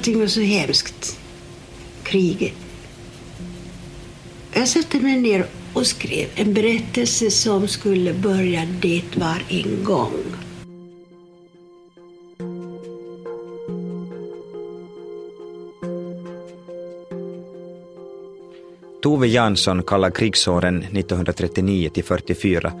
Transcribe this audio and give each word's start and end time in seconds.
allting 0.00 0.20
var 0.20 0.26
så 0.26 0.40
hemskt. 0.40 1.20
Kriget. 2.02 2.52
Jag 4.52 4.68
satte 4.68 5.00
mig 5.00 5.20
ner 5.20 5.46
och 5.72 5.86
skrev 5.86 6.28
en 6.34 6.54
berättelse 6.54 7.30
som 7.30 7.68
skulle 7.68 8.14
börja 8.14 8.66
Det 8.80 9.02
var 9.14 9.42
en 9.48 9.84
gång. 9.84 10.12
Tove 19.02 19.26
Jansson 19.26 19.82
kallar 19.82 20.10
krigsåren 20.10 20.82
1939 20.82 21.90
till 21.94 22.04
44 22.04 22.72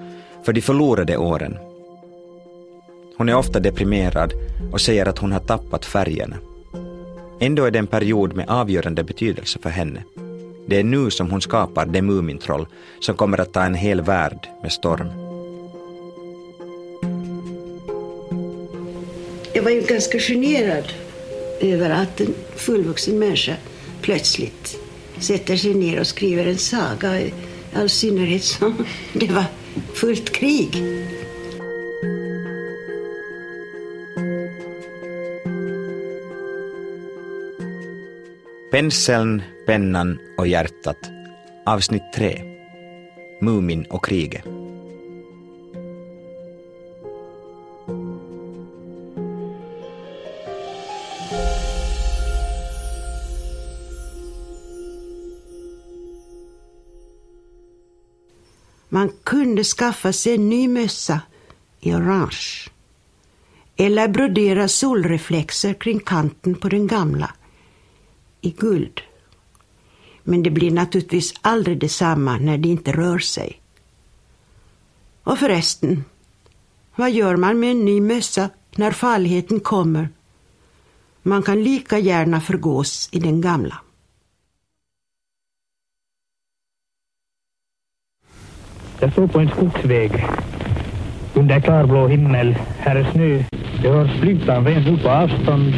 för 0.44 0.52
de 0.52 0.60
förlorade 0.60 1.16
åren. 1.16 1.58
Hon 3.16 3.28
är 3.28 3.34
ofta 3.34 3.60
deprimerad 3.60 4.32
och 4.72 4.80
säger 4.80 5.06
att 5.06 5.18
hon 5.18 5.32
har 5.32 5.40
tappat 5.40 5.84
färgerna. 5.84 6.36
Ändå 7.42 7.64
är 7.64 7.70
det 7.70 7.78
en 7.78 7.86
period 7.86 8.36
med 8.36 8.48
avgörande 8.48 9.04
betydelse 9.04 9.58
för 9.62 9.70
henne. 9.70 10.02
Det 10.66 10.76
är 10.76 10.84
nu 10.84 11.10
som 11.10 11.30
hon 11.30 11.40
skapar 11.40 11.86
det 11.86 12.02
Mumintroll 12.02 12.66
som 13.00 13.14
kommer 13.14 13.40
att 13.40 13.52
ta 13.52 13.62
en 13.62 13.74
hel 13.74 14.00
värld 14.00 14.48
med 14.62 14.72
storm. 14.72 15.08
Jag 19.52 19.62
var 19.62 19.70
ju 19.70 19.80
ganska 19.80 20.18
generad 20.18 20.84
över 21.60 21.90
att 21.90 22.20
en 22.20 22.34
fullvuxen 22.56 23.18
människa 23.18 23.56
plötsligt 24.02 24.78
sätter 25.18 25.56
sig 25.56 25.74
ner 25.74 26.00
och 26.00 26.06
skriver 26.06 26.46
en 26.46 26.58
saga. 26.58 27.20
I 27.20 27.34
all 27.74 27.88
synnerhet 27.88 28.44
som 28.44 28.86
det 29.12 29.32
var 29.32 29.44
fullt 29.94 30.32
krig. 30.32 30.82
Penseln, 38.70 39.42
pennan 39.66 40.18
och 40.38 40.46
hjärtat. 40.46 41.10
Avsnitt 41.66 42.02
3. 42.14 42.42
Mumin 43.40 43.84
och 43.84 44.04
kriget. 44.04 44.44
Man 58.88 59.12
kunde 59.24 59.64
skaffa 59.64 60.12
sig 60.12 60.34
en 60.34 60.48
ny 60.48 60.68
mössa 60.68 61.20
i 61.80 61.94
orange. 61.94 62.70
Eller 63.76 64.08
brodera 64.08 64.68
solreflexer 64.68 65.74
kring 65.74 66.00
kanten 66.00 66.54
på 66.54 66.68
den 66.68 66.86
gamla 66.86 67.34
i 68.40 68.50
guld. 68.50 69.00
Men 70.22 70.42
det 70.42 70.50
blir 70.50 70.70
naturligtvis 70.70 71.34
aldrig 71.40 71.78
detsamma 71.78 72.38
när 72.38 72.58
det 72.58 72.68
inte 72.68 72.92
rör 72.92 73.18
sig. 73.18 73.60
Och 75.24 75.38
förresten, 75.38 76.04
vad 76.96 77.10
gör 77.10 77.36
man 77.36 77.60
med 77.60 77.70
en 77.70 77.84
ny 77.84 78.00
mössa 78.00 78.50
när 78.76 78.90
farligheten 78.90 79.60
kommer? 79.60 80.08
Man 81.22 81.42
kan 81.42 81.62
lika 81.62 81.98
gärna 81.98 82.40
förgås 82.40 83.08
i 83.12 83.18
den 83.18 83.40
gamla. 83.40 83.80
Jag 89.00 89.12
står 89.12 89.26
på 89.26 89.38
en 89.38 89.48
skogsväg. 89.48 90.26
Under 91.34 91.60
klarblå 91.60 92.08
himmel. 92.08 92.56
Här 92.78 92.96
är 92.96 93.12
snö. 93.12 93.44
Det 93.82 93.88
hörs 93.88 94.20
flygplan 94.20 94.66
rent 94.66 94.88
ut 94.88 95.02
på 95.02 95.08
avstånd. 95.08 95.74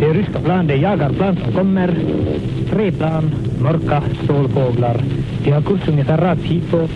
Det 0.00 0.06
är 0.06 0.14
ryska 0.14 0.40
plan, 0.40 0.66
det 0.66 0.74
är 0.74 0.78
jagarplan 0.78 1.36
som 1.36 1.52
kommer. 1.52 1.98
Tre 2.70 2.92
plan, 2.92 3.30
mörka 3.62 4.02
stålfåglar. 4.24 5.04
De 5.44 5.50
har 5.50 5.62
kurs 5.62 5.88
ungefär 5.88 6.18
rakt 6.18 6.42
hitåt. 6.42 6.90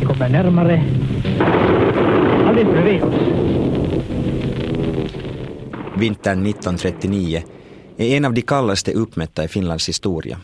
De 0.00 0.06
kommer 0.06 0.28
närmare. 0.28 0.82
Alldeles 2.46 2.72
bredvid 2.72 3.02
oss. 3.02 3.14
Vintern 5.96 6.46
1939 6.46 7.42
är 7.96 8.16
en 8.16 8.24
av 8.24 8.34
de 8.34 8.42
kallaste 8.42 8.92
uppmätta 8.92 9.44
i 9.44 9.48
Finlands 9.48 9.88
historia. 9.88 10.38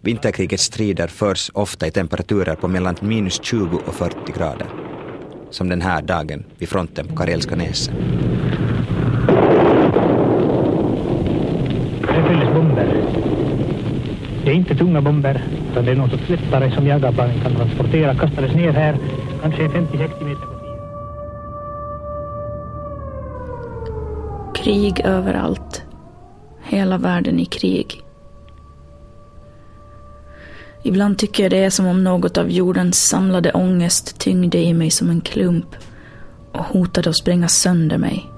Vinterkrigets 0.00 0.62
strider 0.62 1.06
förs 1.06 1.50
ofta 1.54 1.86
i 1.86 1.90
temperaturer 1.90 2.54
på 2.54 2.68
mellan 2.68 2.96
minus 3.00 3.40
20 3.42 3.80
och 3.86 3.94
40 3.94 4.16
grader. 4.36 4.66
Som 5.50 5.68
den 5.68 5.82
här 5.82 6.02
dagen 6.02 6.44
vid 6.58 6.68
fronten 6.68 7.06
på 7.06 7.16
Karelska 7.16 7.56
näset. 7.56 7.94
Det 12.00 12.28
fylls 12.28 12.54
bomber. 12.54 13.02
Det 14.44 14.50
är 14.50 14.54
inte 14.66 14.84
tunga 14.84 15.00
bomber, 15.00 15.44
utan 15.70 15.84
det 15.84 15.90
är 15.90 15.96
någon 15.96 16.10
sorts 16.10 16.28
lättare 16.28 16.70
som 16.70 16.86
jagarplanen 16.86 17.40
kan 17.40 17.54
transportera. 17.54 18.14
Kastades 18.14 18.54
ner 18.54 18.72
här, 18.72 18.98
kanske 19.42 19.62
50-60 19.62 19.98
meter 19.98 20.46
på 20.46 20.58
tiden. 20.58 20.76
Krig 24.54 25.00
överallt. 25.04 25.82
Hela 26.62 26.98
världen 26.98 27.40
i 27.40 27.44
krig. 27.44 28.02
Ibland 30.82 31.18
tycker 31.18 31.42
jag 31.42 31.52
det 31.52 31.64
är 31.64 31.70
som 31.70 31.86
om 31.86 32.04
något 32.04 32.38
av 32.38 32.50
jordens 32.50 33.08
samlade 33.08 33.52
ångest 33.52 34.18
tyngde 34.18 34.58
i 34.58 34.74
mig 34.74 34.90
som 34.90 35.10
en 35.10 35.20
klump 35.20 35.76
och 36.52 36.64
hotade 36.64 37.10
att 37.10 37.16
spränga 37.16 37.48
sönder 37.48 37.98
mig. 37.98 38.30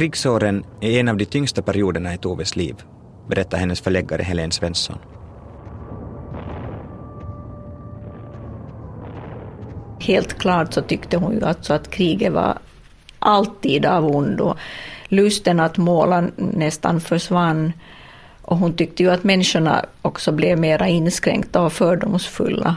Krigsåren 0.00 0.64
är 0.80 1.00
en 1.00 1.08
av 1.08 1.16
de 1.16 1.24
tyngsta 1.24 1.62
perioderna 1.62 2.14
i 2.14 2.18
Toves 2.18 2.56
liv, 2.56 2.74
berättar 3.28 3.58
hennes 3.58 3.80
förläggare 3.80 4.22
Helene 4.22 4.52
Svensson. 4.52 4.98
Helt 10.00 10.38
klart 10.38 10.72
så 10.72 10.82
tyckte 10.82 11.16
hon 11.16 11.32
ju 11.32 11.44
alltså 11.44 11.74
att 11.74 11.90
kriget 11.90 12.32
var 12.32 12.58
alltid 13.18 13.86
av 13.86 14.06
ondo. 14.06 14.54
Lusten 15.08 15.60
att 15.60 15.76
måla 15.76 16.28
nästan 16.36 17.00
försvann. 17.00 17.72
Och 18.42 18.56
hon 18.56 18.72
tyckte 18.72 19.02
ju 19.02 19.10
att 19.10 19.24
människorna 19.24 19.84
också 20.02 20.32
blev 20.32 20.58
mera 20.58 20.88
inskränkta 20.88 21.62
och 21.62 21.72
fördomsfulla. 21.72 22.76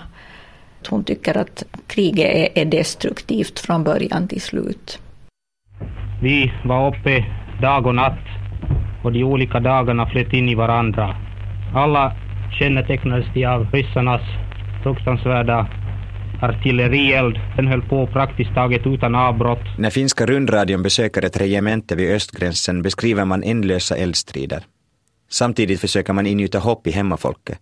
Hon 0.90 1.04
tycker 1.04 1.38
att 1.38 1.64
kriget 1.88 2.36
är, 2.36 2.62
är 2.62 2.66
destruktivt 2.66 3.60
från 3.60 3.84
början 3.84 4.28
till 4.28 4.42
slut. 4.42 5.00
Vi 6.22 6.54
var 6.64 6.88
uppe 6.88 7.26
dag 7.62 7.88
och 7.88 7.96
natt 7.96 8.20
och 9.04 9.12
de 9.12 9.24
olika 9.24 9.60
dagarna 9.60 10.06
flöt 10.06 10.34
in 10.34 10.50
i 10.50 10.56
varandra. 10.56 11.16
Alla 11.74 12.16
kännetecknades 12.60 13.26
de 13.34 13.46
av 13.46 13.68
ryssarnas 13.72 14.22
fruktansvärda 14.84 15.68
artillerield. 16.42 17.40
Den 17.56 17.68
höll 17.68 17.82
på 17.82 18.08
praktiskt 18.08 18.54
taget 18.54 18.88
utan 18.88 19.16
avbrott. 19.16 19.78
När 19.78 19.90
finska 19.90 20.26
rundradion 20.26 20.84
besöker 20.84 21.26
ett 21.26 21.42
regemente 21.42 21.96
vid 21.96 22.12
östgränsen 22.16 22.82
beskriver 22.82 23.26
man 23.26 23.44
ändlösa 23.44 23.96
eldstrider. 23.96 24.64
Samtidigt 25.30 25.82
försöker 25.82 26.14
man 26.14 26.28
ingjuta 26.28 26.60
hopp 26.60 26.88
i 26.88 26.92
hemmafolket. 26.92 27.58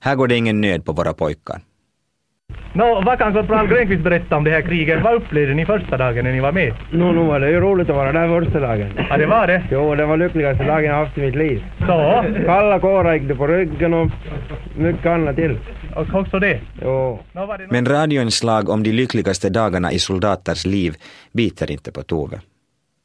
Här 0.00 0.14
går 0.14 0.28
det 0.28 0.36
ingen 0.36 0.60
nöd 0.60 0.84
på 0.84 0.92
våra 0.92 1.12
pojkar. 1.12 1.60
Nå, 2.72 3.02
vad 3.06 3.18
kan 3.18 3.32
korpral 3.32 3.66
Grenqvist 3.68 4.02
berätta 4.04 4.36
om 4.36 4.44
det 4.44 4.50
här 4.50 4.62
kriget? 4.62 5.02
Vad 5.02 5.14
upplevde 5.14 5.54
ni 5.54 5.66
första 5.66 5.96
dagen 5.96 6.24
när 6.24 6.32
ni 6.32 6.40
var 6.40 6.52
med? 6.52 6.74
Nå, 6.92 7.12
nu 7.12 7.24
var 7.24 7.40
det 7.40 7.50
ju 7.50 7.60
roligt 7.60 7.90
att 7.90 7.96
vara 7.96 8.12
där 8.12 8.40
första 8.40 8.60
dagen. 8.60 8.92
Ja, 9.10 9.16
det 9.16 9.26
var 9.26 9.46
det. 9.46 9.62
Jo, 9.70 9.94
det 9.94 10.06
var 10.06 10.16
lyckligaste 10.16 10.64
dagen 10.64 10.84
jag 10.84 10.94
haft 10.94 11.18
i 11.18 11.20
mitt 11.20 11.34
liv. 11.34 11.64
Så, 11.78 12.24
Kalla 12.46 12.80
kårar 12.80 13.14
gick 13.14 13.28
det 13.28 13.34
på 13.34 13.46
ryggen 13.46 13.94
och 13.94 14.10
mycket 14.76 15.06
annat 15.06 15.36
till. 15.36 15.58
och 15.96 16.14
också 16.14 16.38
det. 16.38 16.60
Jo. 16.82 17.18
Men 17.70 17.86
radioinslag 17.86 18.68
om 18.68 18.82
de 18.82 18.92
lyckligaste 18.92 19.48
dagarna 19.50 19.92
i 19.92 19.98
soldaters 19.98 20.66
liv 20.66 20.94
biter 21.32 21.70
inte 21.70 21.92
på 21.92 22.02
Tove. 22.02 22.40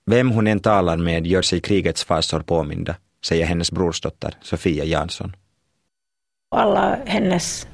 Vem 0.06 0.30
hon 0.32 0.48
än 0.48 0.60
talar 0.60 0.98
med 0.98 1.28
gör 1.28 1.42
sig 1.42 1.60
krigets 1.62 2.06
fasor 2.06 2.40
påminda, 2.40 2.96
säger 3.26 3.46
hennes 3.46 3.72
brorsdotter 3.72 4.34
Sofia 4.42 4.84
Jansson. 4.84 5.36
Alla 6.56 6.98
hennes 7.06 7.68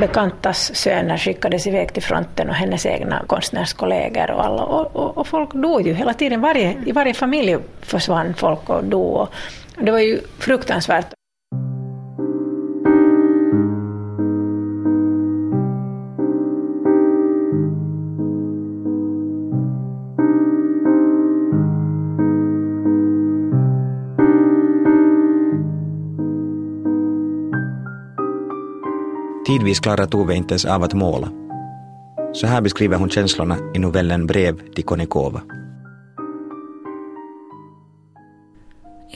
bekantas 0.00 0.74
söner 0.74 1.18
skickades 1.18 1.66
iväg 1.66 1.92
till 1.92 2.02
fronten 2.02 2.48
och 2.48 2.54
hennes 2.54 2.86
egna 2.86 3.22
konstnärskollegor 3.26 4.30
och 4.30 4.44
alla. 4.44 4.62
Och, 4.62 4.96
och, 4.96 5.18
och 5.18 5.26
folk 5.26 5.52
dog 5.52 5.86
ju 5.86 5.94
hela 5.94 6.14
tiden. 6.14 6.40
Varje, 6.40 6.76
I 6.86 6.92
varje 6.92 7.14
familj 7.14 7.56
försvann 7.80 8.34
folk 8.34 8.70
och 8.70 8.84
dog. 8.84 9.14
Och 9.14 9.28
det 9.80 9.90
var 9.90 9.98
ju 9.98 10.20
fruktansvärt. 10.38 11.06
Tidvis 29.46 29.80
klarar 29.80 30.06
Tove 30.06 30.34
inte 30.34 30.52
ens 30.52 30.64
av 30.64 30.82
att 30.82 30.94
måla. 30.94 31.28
Så 32.32 32.46
här 32.46 32.60
beskriver 32.60 32.96
hon 32.96 33.10
känslorna 33.10 33.56
i 33.74 33.78
novellen 33.78 34.26
Brev 34.26 34.74
till 34.74 34.84
Konikova. 34.84 35.40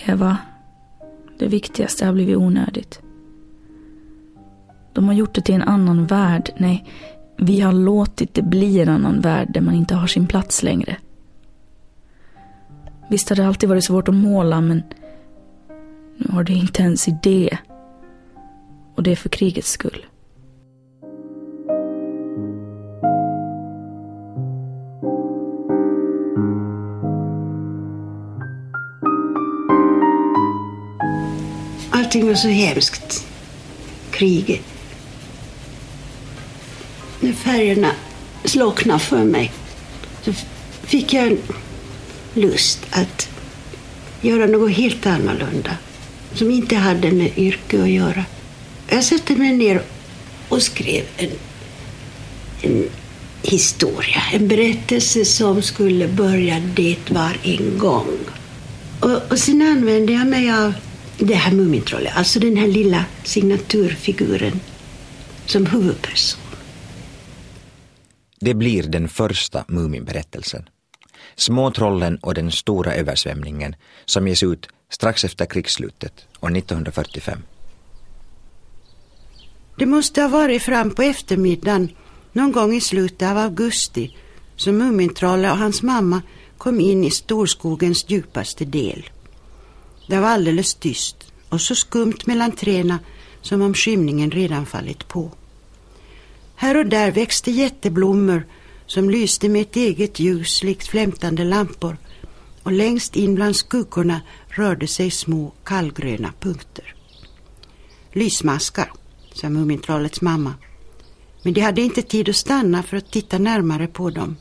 Eva, 0.06 0.38
det 1.38 1.46
viktigaste 1.46 2.06
har 2.06 2.12
blivit 2.12 2.36
onödigt. 2.36 3.00
De 4.92 5.06
har 5.08 5.14
gjort 5.14 5.34
det 5.34 5.40
till 5.40 5.54
en 5.54 5.62
annan 5.62 6.06
värld. 6.06 6.50
Nej, 6.56 6.84
vi 7.36 7.60
har 7.60 7.72
låtit 7.72 8.34
det 8.34 8.42
bli 8.42 8.80
en 8.80 8.88
annan 8.88 9.20
värld 9.20 9.48
där 9.54 9.60
man 9.60 9.74
inte 9.74 9.94
har 9.94 10.06
sin 10.06 10.26
plats 10.26 10.62
längre. 10.62 10.96
Visst 13.10 13.28
har 13.28 13.36
det 13.36 13.46
alltid 13.46 13.68
varit 13.68 13.84
svårt 13.84 14.08
att 14.08 14.14
måla, 14.14 14.60
men 14.60 14.82
nu 16.16 16.26
har 16.32 16.44
du 16.44 16.52
inte 16.52 16.82
ens 16.82 17.08
idé. 17.08 17.58
Och 18.94 19.02
det 19.02 19.12
är 19.12 19.16
för 19.16 19.28
krigets 19.28 19.70
skull. 19.70 20.06
Var 32.30 32.36
så 32.36 32.48
hemskt. 32.48 33.26
Kriget. 34.10 34.60
När 37.20 37.32
färgerna 37.32 37.92
slocknade 38.44 39.00
för 39.00 39.24
mig 39.24 39.52
så 40.22 40.32
fick 40.82 41.12
jag 41.12 41.26
en 41.26 41.38
lust 42.34 42.86
att 42.90 43.28
göra 44.20 44.46
något 44.46 44.70
helt 44.70 45.06
annorlunda 45.06 45.76
som 46.34 46.50
inte 46.50 46.76
hade 46.76 47.10
med 47.10 47.38
yrke 47.38 47.82
att 47.82 47.88
göra. 47.88 48.24
Jag 48.88 49.04
satte 49.04 49.36
mig 49.36 49.52
ner 49.52 49.82
och 50.48 50.62
skrev 50.62 51.04
en, 51.16 51.30
en 52.62 52.88
historia, 53.42 54.22
en 54.32 54.48
berättelse 54.48 55.24
som 55.24 55.62
skulle 55.62 56.08
börja 56.08 56.60
Det 56.74 57.10
var 57.10 57.36
en 57.42 57.78
gång. 57.78 58.18
Och, 59.00 59.32
och 59.32 59.38
sen 59.38 59.62
använde 59.62 60.12
jag 60.12 60.26
mig 60.26 60.52
av 60.52 60.74
det 61.26 61.34
här 61.34 61.52
Mumintrollet, 61.52 62.16
alltså 62.16 62.40
den 62.40 62.56
här 62.56 62.68
lilla 62.68 63.04
signaturfiguren 63.24 64.60
som 65.46 65.66
huvudperson. 65.66 66.40
Det 68.40 68.54
blir 68.54 68.82
den 68.82 69.08
första 69.08 69.64
Muminberättelsen. 69.68 70.68
Småtrollen 71.36 72.16
och 72.16 72.34
den 72.34 72.52
stora 72.52 72.94
översvämningen 72.94 73.76
som 74.04 74.28
ges 74.28 74.42
ut 74.42 74.68
strax 74.90 75.24
efter 75.24 75.46
krigsslutet 75.46 76.26
år 76.40 76.56
1945. 76.56 77.38
Det 79.78 79.86
måste 79.86 80.22
ha 80.22 80.28
varit 80.28 80.62
fram 80.62 80.90
på 80.90 81.02
eftermiddagen 81.02 81.88
någon 82.32 82.52
gång 82.52 82.74
i 82.74 82.80
slutet 82.80 83.30
av 83.30 83.38
augusti 83.38 84.16
som 84.56 84.78
Mumintrollet 84.78 85.52
och 85.52 85.58
hans 85.58 85.82
mamma 85.82 86.22
kom 86.58 86.80
in 86.80 87.04
i 87.04 87.10
storskogens 87.10 88.04
djupaste 88.08 88.64
del. 88.64 89.10
Det 90.10 90.20
var 90.20 90.28
alldeles 90.28 90.74
tyst 90.74 91.32
och 91.48 91.60
så 91.60 91.74
skumt 91.74 92.18
mellan 92.26 92.52
träna 92.52 92.98
som 93.42 93.62
om 93.62 93.74
skymningen 93.74 94.30
redan 94.30 94.66
fallit 94.66 95.08
på. 95.08 95.30
Här 96.54 96.76
och 96.76 96.86
där 96.86 97.10
växte 97.10 97.50
jätteblommor 97.50 98.46
som 98.86 99.10
lyste 99.10 99.48
med 99.48 99.62
ett 99.62 99.76
eget 99.76 100.20
ljus 100.20 100.62
likt 100.62 100.88
flämtande 100.88 101.44
lampor 101.44 101.96
och 102.62 102.72
längst 102.72 103.16
in 103.16 103.34
bland 103.34 103.56
skuggorna 103.56 104.20
rörde 104.48 104.86
sig 104.86 105.10
små 105.10 105.52
kallgröna 105.64 106.32
punkter. 106.40 106.94
Lysmaskar, 108.12 108.92
sa 109.32 109.48
Mumintrollets 109.48 110.20
mamma. 110.20 110.54
Men 111.42 111.52
de 111.52 111.60
hade 111.60 111.82
inte 111.82 112.02
tid 112.02 112.28
att 112.28 112.36
stanna 112.36 112.82
för 112.82 112.96
att 112.96 113.12
titta 113.12 113.38
närmare 113.38 113.86
på 113.86 114.10
dem. 114.10 114.36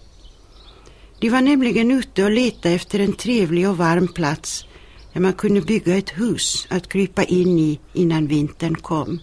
De 1.20 1.30
var 1.30 1.42
nämligen 1.42 1.92
ute 1.92 2.24
och 2.24 2.32
letade 2.32 2.76
efter 2.76 3.00
en 3.00 3.14
trevlig 3.14 3.70
och 3.70 3.78
varm 3.78 4.08
plats 4.08 4.66
där 5.14 5.20
man 5.22 5.34
kunde 5.34 5.62
bygga 5.62 5.98
ett 5.98 6.10
hus 6.10 6.68
att 6.70 6.90
krypa 6.90 7.24
in 7.24 7.60
i 7.60 7.80
innan 7.94 8.28
vintern 8.28 8.76
kom. 8.76 9.20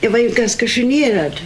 Jag 0.00 0.10
var 0.10 0.18
ju 0.18 0.28
ganska 0.28 0.66
generad 0.66 1.40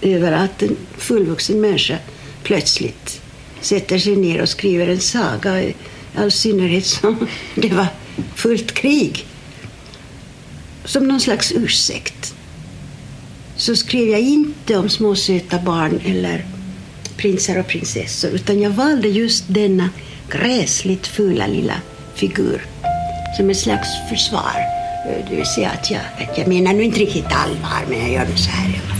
över 0.00 0.32
att 0.32 0.62
en 0.62 0.76
fullvuxen 0.96 1.60
människa 1.60 1.98
plötsligt 2.42 3.22
sätter 3.60 3.98
sig 3.98 4.16
ner 4.16 4.42
och 4.42 4.48
skriver 4.48 4.88
en 4.88 5.00
saga, 5.00 5.62
i 5.62 5.74
all 6.14 6.30
synnerhet 6.30 6.86
som 6.86 7.26
det 7.54 7.72
var 7.72 7.86
fullt 8.34 8.72
krig. 8.72 9.26
Som 10.84 11.08
någon 11.08 11.20
slags 11.20 11.52
ursäkt 11.52 12.34
så 13.56 13.76
skrev 13.76 14.08
jag 14.08 14.20
inte 14.20 14.76
om 14.76 14.88
små 14.88 15.14
söta 15.14 15.58
barn 15.58 16.00
eller 16.04 16.57
prinsar 17.18 17.58
och 17.58 17.66
prinsessor 17.66 18.30
utan 18.30 18.60
jag 18.60 18.70
valde 18.70 19.08
just 19.08 19.44
denna 19.48 19.90
gräsligt 20.30 21.06
fula 21.06 21.46
lilla 21.46 21.74
figur 22.14 22.66
som 23.36 23.50
ett 23.50 23.56
slags 23.56 23.88
försvar. 24.08 24.54
Eh, 25.06 25.30
det 25.30 25.36
vill 25.36 25.46
säga 25.46 25.70
att 25.70 25.90
jag, 25.90 26.00
att 26.00 26.38
jag 26.38 26.48
menar 26.48 26.72
nu 26.72 26.82
inte 26.82 27.00
riktigt 27.00 27.24
allvar 27.24 27.84
men 27.88 27.98
jag 27.98 28.10
gör 28.10 28.26
det 28.26 28.36
så 28.36 28.50
här 28.50 28.68
i 28.68 28.74
alla 28.74 28.94
fall. 28.94 28.98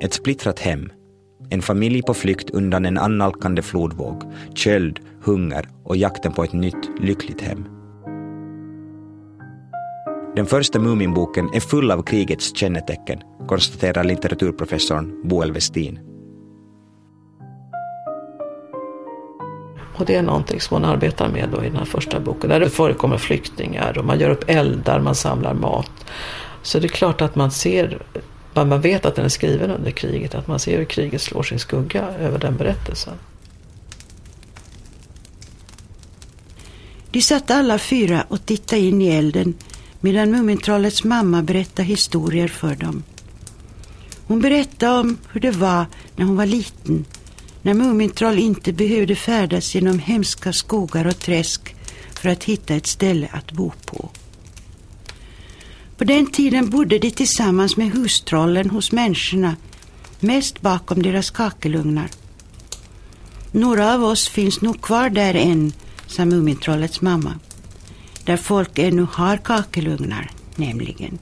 Ett 0.00 0.14
splittrat 0.14 0.58
hem. 0.58 0.92
En 1.54 1.62
familj 1.62 2.02
på 2.02 2.14
flykt 2.14 2.50
undan 2.50 2.86
en 2.86 2.98
annalkande 2.98 3.62
flodvåg, 3.62 4.22
köld, 4.54 5.00
hunger 5.22 5.68
och 5.84 5.96
jakten 5.96 6.32
på 6.32 6.44
ett 6.44 6.52
nytt, 6.52 6.90
lyckligt 7.00 7.40
hem. 7.40 7.64
Den 10.36 10.46
första 10.46 10.78
Muminboken 10.78 11.50
är 11.54 11.60
full 11.60 11.90
av 11.90 12.02
krigets 12.02 12.56
kännetecken, 12.56 13.20
konstaterar 13.46 14.04
litteraturprofessorn 14.04 15.28
Boel 15.28 15.52
Westin. 15.52 15.98
Och 19.98 20.04
det 20.06 20.14
är 20.14 20.22
någonting 20.22 20.60
som 20.60 20.74
hon 20.76 20.84
arbetar 20.84 21.28
med 21.28 21.48
då 21.52 21.64
i 21.64 21.68
den 21.68 21.76
här 21.76 21.84
första 21.84 22.20
boken. 22.20 22.50
Där 22.50 22.60
det 22.60 22.70
förekommer 22.70 23.18
flyktingar 23.18 23.98
och 23.98 24.04
man 24.04 24.18
gör 24.18 24.30
upp 24.30 24.44
eldar, 24.46 25.00
man 25.00 25.14
samlar 25.14 25.54
mat. 25.54 26.06
Så 26.62 26.78
det 26.78 26.86
är 26.86 26.88
klart 26.88 27.22
att 27.22 27.36
man 27.36 27.50
ser, 27.50 28.02
men 28.54 28.68
man 28.68 28.80
vet 28.80 29.06
att 29.06 29.16
den 29.16 29.24
är 29.24 29.28
skriven 29.28 29.70
under 29.70 29.90
kriget, 29.90 30.34
att 30.34 30.46
man 30.46 30.58
ser 30.58 30.78
hur 30.78 30.84
kriget 30.84 31.22
slår 31.22 31.42
sin 31.42 31.58
skugga 31.58 32.02
över 32.02 32.38
den 32.38 32.56
berättelsen. 32.56 33.14
De 37.10 37.22
satt 37.22 37.50
alla 37.50 37.78
fyra 37.78 38.24
och 38.28 38.46
tittade 38.46 38.82
in 38.82 39.02
i 39.02 39.08
elden 39.08 39.54
medan 40.00 40.30
Mumintrollets 40.30 41.04
mamma 41.04 41.42
berättade 41.42 41.88
historier 41.88 42.48
för 42.48 42.74
dem. 42.74 43.02
Hon 44.26 44.40
berättade 44.40 45.00
om 45.00 45.18
hur 45.32 45.40
det 45.40 45.50
var 45.50 45.86
när 46.16 46.24
hon 46.24 46.36
var 46.36 46.46
liten, 46.46 47.04
när 47.62 47.74
Mumintroll 47.74 48.38
inte 48.38 48.72
behövde 48.72 49.16
färdas 49.16 49.74
genom 49.74 49.98
hemska 49.98 50.52
skogar 50.52 51.06
och 51.06 51.18
träsk 51.18 51.76
för 52.14 52.28
att 52.28 52.44
hitta 52.44 52.74
ett 52.74 52.86
ställe 52.86 53.28
att 53.32 53.52
bo 53.52 53.72
på. 53.86 54.08
På 55.96 56.04
den 56.04 56.26
tiden 56.26 56.70
bodde 56.70 56.98
de 56.98 57.10
tillsammans 57.10 57.76
med 57.76 57.90
hustrollen 57.92 58.70
hos 58.70 58.92
människorna, 58.92 59.56
mest 60.20 60.60
bakom 60.60 61.02
deras 61.02 61.30
kakelugnar. 61.30 62.10
Några 63.52 63.94
av 63.94 64.04
oss 64.04 64.28
finns 64.28 64.60
nog 64.60 64.80
kvar 64.80 65.10
där 65.10 65.34
än, 65.34 65.72
sa 66.06 66.24
Mumintrollets 66.24 67.00
mamma 67.00 67.34
där 68.24 68.36
folk 68.36 68.78
ännu 68.78 69.06
har 69.12 69.36
kakelugnar 69.36 70.30
nämligen. 70.56 71.18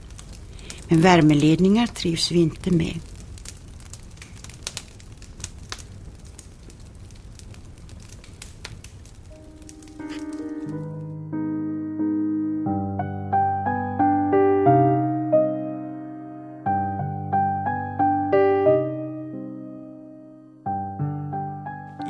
Men 0.87 1.01
värmeledningar 1.01 1.87
trivs 1.87 2.31
vi 2.31 2.39
inte 2.39 2.71
med. 2.71 2.99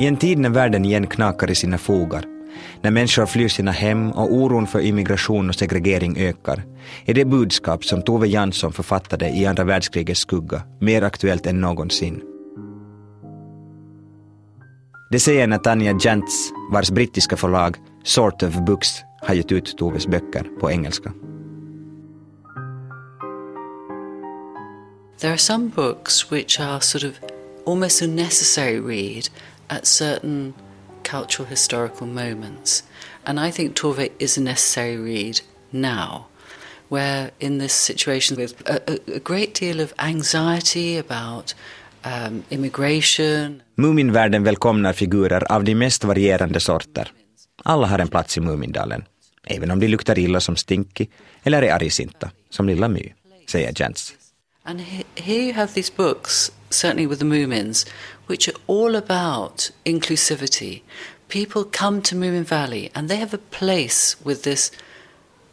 I 0.03 0.07
en 0.07 0.17
tid 0.17 0.39
när 0.39 0.49
världen 0.49 0.85
igen 0.85 1.07
knakar 1.07 1.51
i 1.51 1.55
sina 1.55 1.77
fogar, 1.77 2.25
när 2.81 2.91
människor 2.91 3.25
flyr 3.25 3.47
sina 3.47 3.71
hem 3.71 4.11
och 4.11 4.33
oron 4.33 4.67
för 4.67 4.79
immigration 4.79 5.49
och 5.49 5.55
segregering 5.55 6.17
ökar, 6.17 6.63
är 7.05 7.13
det 7.13 7.25
budskap 7.25 7.85
som 7.85 8.01
Tove 8.01 8.27
Jansson 8.27 8.73
författade 8.73 9.29
i 9.29 9.45
andra 9.45 9.63
världskrigets 9.63 10.19
skugga 10.19 10.61
mer 10.79 11.01
aktuellt 11.01 11.45
än 11.45 11.61
någonsin. 11.61 12.21
Det 15.11 15.19
säger 15.19 15.47
Natania 15.47 15.99
Jantz, 16.03 16.51
vars 16.71 16.91
brittiska 16.91 17.37
förlag 17.37 17.77
Sort 18.03 18.43
of 18.43 18.59
Books 18.65 18.89
har 19.21 19.35
gett 19.35 19.51
ut 19.51 19.77
Toves 19.77 20.07
böcker 20.07 20.43
på 20.59 20.71
engelska. 20.71 21.13
There 25.19 25.31
are 25.31 25.37
some 25.37 25.71
books 25.75 26.31
which 26.31 26.59
are 26.59 26.81
sort 26.81 27.03
of 27.03 27.11
almost 27.65 28.01
a 28.01 28.07
necessary 28.07 28.79
read 28.79 29.29
at 29.73 29.87
certain 29.87 30.53
cultural 31.03 31.49
historical 31.49 32.07
moments. 32.07 32.83
And 33.23 33.39
I 33.39 33.51
think 33.51 33.75
Tove 33.75 34.09
is 34.19 34.37
a 34.37 34.41
necessary 34.41 34.97
read 34.97 35.41
now, 35.71 36.25
where 36.89 37.31
in 37.39 37.59
this 37.59 37.73
situation 37.73 38.37
with 38.37 38.69
a, 38.69 38.79
a 39.15 39.19
great 39.19 39.59
deal 39.59 39.81
of 39.81 39.93
anxiety 39.97 40.97
about 40.97 41.55
um, 42.05 42.43
immigration. 42.49 43.61
Muminvärlden 43.75 44.43
välkomnar 44.43 44.93
figurer 44.93 45.51
av 45.51 45.63
de 45.63 45.75
mest 45.75 46.03
varierande 46.03 46.59
sorter. 46.59 47.11
Alla 47.63 47.87
har 47.87 47.99
en 47.99 48.07
plats 48.07 48.37
i 48.37 48.41
Mumindalen, 48.41 49.03
även 49.47 49.71
om 49.71 49.79
de 49.79 49.87
luktar 49.87 50.19
illa 50.19 50.39
som 50.39 50.55
Stinky 50.55 51.07
eller 51.43 51.61
är 51.61 51.73
argsinta 51.73 52.31
som 52.49 52.67
Lilla 52.67 52.87
My, 52.87 53.13
säger 53.47 53.73
Jens. 53.75 54.13
And 54.65 54.79
here 55.15 55.43
you 55.43 55.53
have 55.53 55.73
these 55.73 55.91
books, 55.95 56.51
certainly 56.69 57.05
with 57.05 57.19
the 57.19 57.25
Moomins, 57.25 57.87
which 58.27 58.47
are 58.47 58.59
all 58.67 58.95
about 58.95 59.71
inclusivity. 59.85 60.81
People 61.27 61.63
come 61.63 62.01
to 62.03 62.15
Moomin 62.15 62.43
Valley 62.43 62.91
and 62.93 63.09
they 63.09 63.17
have 63.17 63.33
a 63.33 63.37
place 63.37 64.15
with 64.23 64.43
this, 64.43 64.71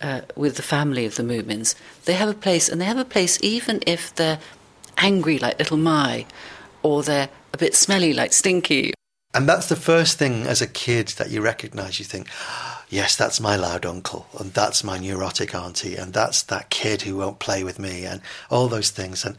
uh, 0.00 0.22
with 0.36 0.56
the 0.56 0.62
family 0.62 1.06
of 1.06 1.14
the 1.14 1.22
Moomins. 1.22 1.74
They 2.04 2.14
have 2.14 2.28
a 2.28 2.34
place, 2.34 2.68
and 2.68 2.80
they 2.80 2.84
have 2.86 2.98
a 2.98 3.04
place 3.04 3.38
even 3.42 3.80
if 3.86 4.14
they're 4.14 4.38
angry 4.98 5.38
like 5.38 5.58
Little 5.58 5.76
Mai, 5.76 6.26
or 6.82 7.02
they're 7.02 7.28
a 7.52 7.56
bit 7.56 7.74
smelly 7.74 8.12
like 8.12 8.32
Stinky. 8.32 8.94
And 9.32 9.48
that's 9.48 9.68
the 9.68 9.76
first 9.76 10.18
thing 10.18 10.46
as 10.46 10.60
a 10.60 10.66
kid 10.66 11.08
that 11.18 11.30
you 11.30 11.40
recognize. 11.40 11.98
You 11.98 12.04
think, 12.04 12.28
yes, 12.88 13.16
that's 13.16 13.40
my 13.40 13.56
loud 13.56 13.86
uncle, 13.86 14.26
and 14.38 14.52
that's 14.52 14.82
my 14.82 14.98
neurotic 14.98 15.54
auntie, 15.54 15.96
and 15.96 16.12
that's 16.12 16.42
that 16.44 16.70
kid 16.70 17.02
who 17.02 17.16
won't 17.16 17.38
play 17.38 17.62
with 17.62 17.78
me, 17.78 18.04
and 18.04 18.20
all 18.50 18.68
those 18.68 18.90
things. 18.90 19.24
And 19.24 19.36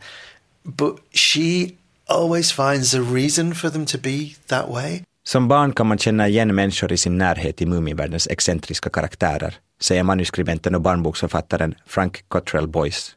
but 0.66 1.00
she 1.12 1.78
always 2.12 2.52
finds 2.52 2.94
a 2.94 3.02
reason 3.02 3.56
for 3.56 3.70
them 3.70 3.86
to 3.86 3.98
be 3.98 4.36
that 4.48 4.70
way. 4.70 5.04
Som 5.24 5.48
barn 5.48 5.74
kan 5.74 5.88
man 5.88 5.98
känna 5.98 6.28
igen 6.28 6.56
människor 6.56 6.92
i 6.92 6.98
sin 6.98 7.18
närhet 7.18 7.62
i 7.62 7.66
Muminvärldens 7.66 8.28
excentriska 8.28 8.90
karaktärer, 8.90 9.56
säger 9.82 10.04
manuskribenten 10.04 10.76
och 10.76 10.82
barnboksförfattaren 10.82 11.76
Frank 11.86 12.24
Cottrell 12.28 12.68
Boyce. 12.68 13.12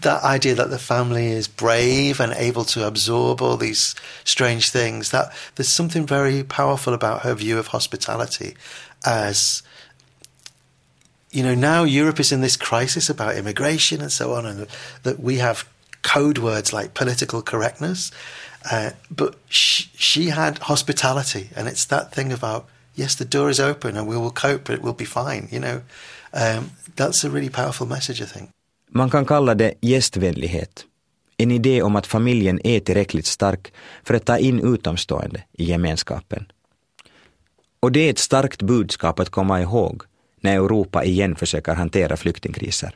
That 0.00 0.36
idea 0.36 0.54
that 0.54 0.70
the 0.70 0.78
family 0.78 1.38
is 1.38 1.56
brave 1.56 2.20
and 2.20 2.32
able 2.32 2.64
to 2.64 2.86
absorb 2.86 3.42
all 3.42 3.58
these 3.58 3.96
strange 4.24 4.72
things, 4.72 5.10
that 5.10 5.32
there's 5.54 5.68
something 5.68 6.06
very 6.06 6.44
powerful 6.44 6.94
about 6.94 7.22
her 7.22 7.34
view 7.34 7.58
of 7.58 7.66
hospitality 7.66 8.54
as 9.04 9.62
you 11.30 11.42
know, 11.42 11.54
now 11.54 11.84
Europe 11.84 12.18
is 12.18 12.32
in 12.32 12.40
this 12.40 12.56
crisis 12.56 13.10
about 13.10 13.36
immigration 13.36 14.00
and 14.00 14.10
so 14.10 14.32
on, 14.32 14.46
and 14.46 14.66
that 15.02 15.20
we 15.20 15.36
have 15.36 15.64
code 16.14 16.38
words 16.38 16.72
like 16.72 16.88
political 16.94 17.42
correctness. 17.42 18.12
Uh, 18.72 18.90
but 19.10 19.34
she, 19.48 19.90
she 19.96 20.30
had 20.30 20.58
hospitality, 20.58 21.50
and 21.56 21.68
it's 21.68 21.86
that 21.86 22.12
thing 22.12 22.32
about 22.32 22.64
yes, 22.96 23.16
the 23.16 23.24
door 23.24 23.50
is 23.50 23.60
open 23.60 23.96
and 23.96 24.08
we 24.08 24.16
will 24.16 24.30
cope, 24.30 24.64
but 24.64 24.74
it 24.74 24.82
will 24.82 24.94
be 24.94 25.04
fine. 25.04 25.48
You 25.50 25.60
know, 25.60 25.80
um, 26.32 26.70
that's 26.96 27.24
a 27.24 27.30
really 27.30 27.50
powerful 27.50 27.86
message, 27.86 28.20
I 28.20 28.26
think. 28.26 28.50
Man 28.90 29.10
kan 29.10 29.24
kalla 29.24 29.54
det 29.54 29.74
gästvänlighet. 29.80 30.84
En 31.36 31.50
idé 31.50 31.82
om 31.82 31.96
att 31.96 32.06
familjen 32.06 32.60
är 32.66 32.80
tillräckligt 32.80 33.26
stark 33.26 33.72
för 34.04 34.14
att 34.14 34.24
ta 34.24 34.38
in 34.38 34.74
utomstående 34.74 35.42
i 35.52 35.64
gemenskapen. 35.64 36.46
Och 37.80 37.92
det 37.92 38.00
är 38.00 38.10
ett 38.10 38.18
starkt 38.18 38.62
budskap 38.62 39.20
att 39.20 39.30
komma 39.30 39.60
ihåg 39.60 40.02
när 40.40 40.54
Europa 40.54 41.04
igen 41.04 41.36
försöker 41.36 41.74
hantera 41.74 42.16
flyktingkriser. 42.16 42.94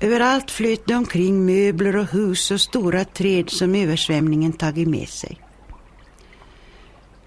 Överallt 0.00 0.50
flöt 0.50 0.86
det 0.86 0.94
omkring 0.94 1.46
möbler 1.46 1.96
och 1.96 2.06
hus 2.06 2.50
och 2.50 2.60
stora 2.60 3.04
träd 3.04 3.50
som 3.50 3.74
översvämningen 3.74 4.52
tagit 4.52 4.88
med 4.88 5.08
sig. 5.08 5.40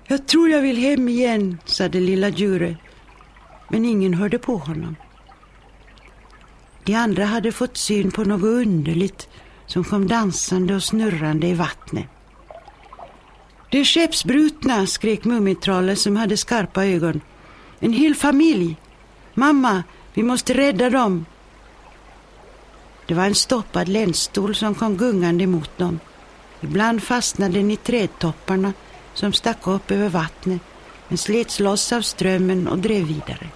Jag 0.08 0.28
tror 0.28 0.50
jag 0.50 0.62
vill 0.62 0.78
hem 0.78 1.10
igen, 1.10 1.58
sade 1.66 2.00
lilla 2.00 2.30
Djure. 2.30 2.78
Men 3.70 3.86
ingen 3.86 4.14
hörde 4.14 4.40
på 4.40 4.58
honom. 4.58 4.96
De 6.84 6.96
andra 6.96 7.26
hade 7.26 7.52
fått 7.52 7.78
syn 7.78 8.12
på 8.12 8.24
något 8.24 8.44
underligt 8.44 9.30
som 9.66 9.84
kom 9.84 10.08
dansande 10.08 10.76
och 10.76 10.84
snurrande 10.84 11.48
i 11.48 11.54
vattnet. 11.54 12.06
Det 13.72 13.80
är 13.80 13.86
skeppsbrutna, 13.86 14.88
skrek 14.88 15.26
Mumintrollen 15.26 15.96
som 15.96 16.16
hade 16.16 16.38
skarpa 16.38 16.86
ögon. 16.86 17.22
En 17.80 17.94
hel 17.94 18.16
familj. 18.16 18.76
Mamma, 19.34 19.84
vi 20.14 20.24
måste 20.24 20.54
rädda 20.54 20.90
dem. 20.90 21.26
Det 23.08 23.14
var 23.14 23.26
en 23.26 23.36
stoppad 23.36 23.90
länsstol 23.90 24.56
som 24.56 24.76
kom 24.76 24.98
gungande 24.98 25.48
mot 25.48 25.78
dem. 25.78 26.00
Ibland 26.62 27.04
fastnade 27.04 27.54
den 27.54 27.72
i 27.72 27.78
trädtopparna 27.78 28.74
som 29.14 29.34
stack 29.34 29.68
upp 29.68 29.92
över 29.92 30.10
vattnet 30.10 30.62
men 31.08 31.18
slets 31.18 31.60
loss 31.60 31.92
av 31.92 32.02
strömmen 32.02 32.68
och 32.68 32.78
drev 32.78 33.06
vidare. 33.06 33.48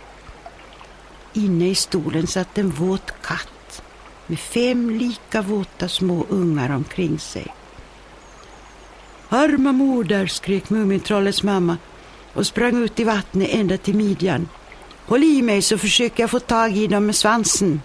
Inne 1.33 1.69
i 1.69 1.75
stolen 1.75 2.27
satt 2.27 2.57
en 2.57 2.69
våt 2.69 3.21
katt 3.21 3.81
med 4.27 4.39
fem 4.39 4.89
lika 4.89 5.41
våta 5.41 5.89
små 5.89 6.25
ungar 6.29 6.69
omkring 6.69 7.19
sig. 7.19 7.47
Arma 9.29 9.71
moder, 9.71 10.27
skrek 10.27 10.69
Mumintrollets 10.69 11.43
mamma 11.43 11.77
och 12.33 12.47
sprang 12.47 12.83
ut 12.83 12.99
i 12.99 13.03
vattnet 13.03 13.49
ända 13.51 13.77
till 13.77 13.95
midjan. 13.95 14.47
Håll 15.05 15.23
i 15.23 15.41
mig 15.41 15.61
så 15.61 15.77
försöker 15.77 16.23
jag 16.23 16.29
få 16.29 16.39
tag 16.39 16.77
i 16.77 16.87
dem 16.87 17.05
med 17.05 17.15
svansen. 17.15 17.81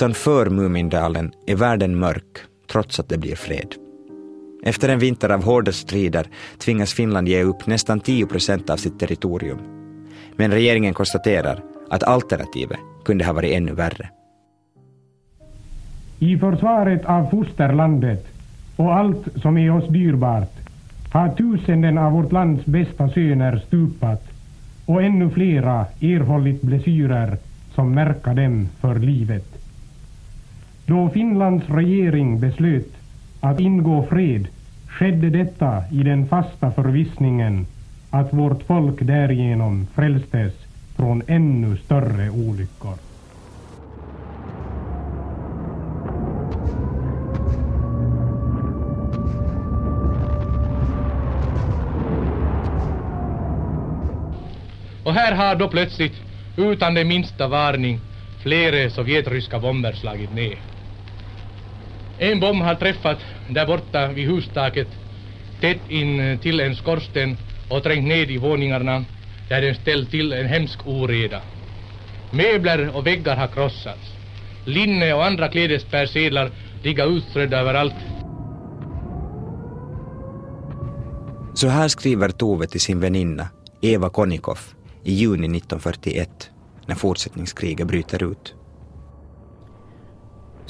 Utanför 0.00 0.50
Mumindalen 0.50 1.32
är 1.46 1.56
världen 1.56 1.98
mörk, 1.98 2.38
trots 2.72 3.00
att 3.00 3.08
det 3.08 3.18
blir 3.18 3.36
fred. 3.36 3.74
Efter 4.64 4.88
en 4.88 4.98
vinter 4.98 5.28
av 5.28 5.44
hårda 5.44 5.72
strider 5.72 6.26
tvingas 6.58 6.94
Finland 6.94 7.28
ge 7.28 7.42
upp 7.42 7.66
nästan 7.66 8.00
10 8.00 8.26
procent 8.26 8.70
av 8.70 8.76
sitt 8.76 8.98
territorium. 9.00 9.58
Men 10.36 10.50
regeringen 10.50 10.94
konstaterar 10.94 11.62
att 11.90 12.02
alternativet 12.02 12.78
kunde 13.04 13.24
ha 13.24 13.32
varit 13.32 13.54
ännu 13.54 13.72
värre. 13.72 14.10
I 16.18 16.38
försvaret 16.38 17.04
av 17.04 17.30
fosterlandet 17.30 18.26
och 18.76 18.94
allt 18.94 19.42
som 19.42 19.58
är 19.58 19.70
oss 19.70 19.88
dyrbart 19.88 20.54
har 21.12 21.28
tusenden 21.28 21.98
av 21.98 22.12
vårt 22.12 22.32
lands 22.32 22.66
bästa 22.66 23.08
söner 23.08 23.62
stupat 23.66 24.28
och 24.86 25.02
ännu 25.02 25.30
flera 25.30 25.86
erhållit 26.00 26.62
blessyrer 26.62 27.36
som 27.74 27.94
märka 27.94 28.34
dem 28.34 28.68
för 28.80 28.98
livet. 28.98 29.59
Då 30.90 31.08
Finlands 31.08 31.68
regering 31.68 32.40
beslöt 32.40 32.92
att 33.40 33.60
ingå 33.60 34.02
fred 34.02 34.48
skedde 34.88 35.30
detta 35.30 35.84
i 35.92 36.02
den 36.02 36.26
fasta 36.26 36.70
förvissningen 36.72 37.66
att 38.10 38.32
vårt 38.32 38.62
folk 38.62 39.02
därigenom 39.02 39.86
frälstes 39.94 40.52
från 40.96 41.22
ännu 41.26 41.76
större 41.76 42.30
olyckor. 42.30 42.98
Och 55.04 55.12
här 55.12 55.34
har 55.34 55.54
då 55.54 55.68
plötsligt, 55.68 56.16
utan 56.56 56.94
den 56.94 57.08
minsta 57.08 57.48
varning, 57.48 58.00
flera 58.42 58.90
sovjetryska 58.90 59.58
bomber 59.58 59.92
slagit 59.92 60.34
ner. 60.34 60.69
En 62.22 62.40
bomb 62.40 62.62
har 62.62 62.74
träffat 62.74 63.18
där 63.48 63.66
borta 63.66 64.08
vid 64.08 64.28
hustaket 64.28 64.88
tätt 65.60 65.80
in 65.88 66.20
eh, 66.20 66.38
till 66.38 66.60
en 66.60 66.76
skorsten 66.76 67.36
och 67.70 67.82
trängt 67.82 68.08
ned 68.08 68.30
i 68.30 68.38
våningarna 68.38 69.04
där 69.48 69.60
den 69.60 69.74
ställt 69.74 70.10
till 70.10 70.32
en 70.32 70.46
hemsk 70.46 70.86
oreda. 70.86 71.40
Möbler 72.30 72.96
och 72.96 73.06
väggar 73.06 73.36
har 73.36 73.46
krossats. 73.46 74.00
Linne 74.64 75.14
och 75.14 75.24
andra 75.24 75.48
klädespersedlar 75.48 76.50
ligger 76.82 77.16
utströdda 77.16 77.58
överallt. 77.58 77.94
Så 81.54 81.68
här 81.68 81.88
skriver 81.88 82.28
Tove 82.28 82.66
till 82.66 82.80
sin 82.80 83.00
väninna 83.00 83.48
Eva 83.82 84.10
Konikoff 84.10 84.74
i 85.04 85.12
juni 85.12 85.56
1941 85.56 86.50
när 86.86 86.94
fortsättningskriget 86.94 87.86
bryter 87.86 88.30
ut. 88.32 88.54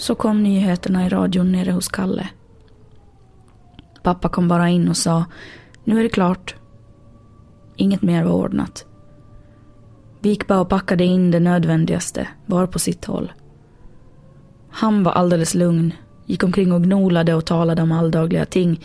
Så 0.00 0.14
kom 0.14 0.42
nyheterna 0.42 1.06
i 1.06 1.08
radion 1.08 1.52
nere 1.52 1.72
hos 1.72 1.88
Kalle. 1.88 2.28
Pappa 4.02 4.28
kom 4.28 4.48
bara 4.48 4.68
in 4.68 4.88
och 4.88 4.96
sa, 4.96 5.24
nu 5.84 5.98
är 5.98 6.02
det 6.02 6.08
klart. 6.08 6.54
Inget 7.76 8.02
mer 8.02 8.24
var 8.24 8.32
ordnat. 8.32 8.86
Vi 10.20 10.28
gick 10.28 10.46
bara 10.46 10.60
och 10.60 10.68
packade 10.68 11.04
in 11.04 11.30
det 11.30 11.40
nödvändigaste, 11.40 12.28
var 12.46 12.66
på 12.66 12.78
sitt 12.78 13.04
håll. 13.04 13.32
Han 14.70 15.02
var 15.02 15.12
alldeles 15.12 15.54
lugn, 15.54 15.92
gick 16.26 16.42
omkring 16.42 16.72
och 16.72 16.82
gnolade 16.82 17.34
och 17.34 17.44
talade 17.44 17.82
om 17.82 17.92
alldagliga 17.92 18.44
ting. 18.44 18.80